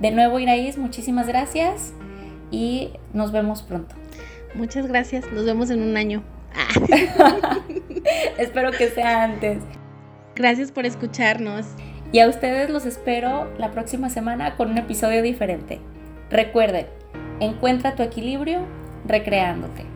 [0.00, 1.92] de nuevo, Iraís, muchísimas gracias
[2.50, 3.94] y nos vemos pronto.
[4.54, 6.22] Muchas gracias, nos vemos en un año.
[8.38, 9.58] espero que sea antes.
[10.34, 11.66] Gracias por escucharnos.
[12.12, 15.80] Y a ustedes los espero la próxima semana con un episodio diferente.
[16.28, 16.86] Recuerden,
[17.38, 18.66] encuentra tu equilibrio
[19.06, 19.89] recreándote.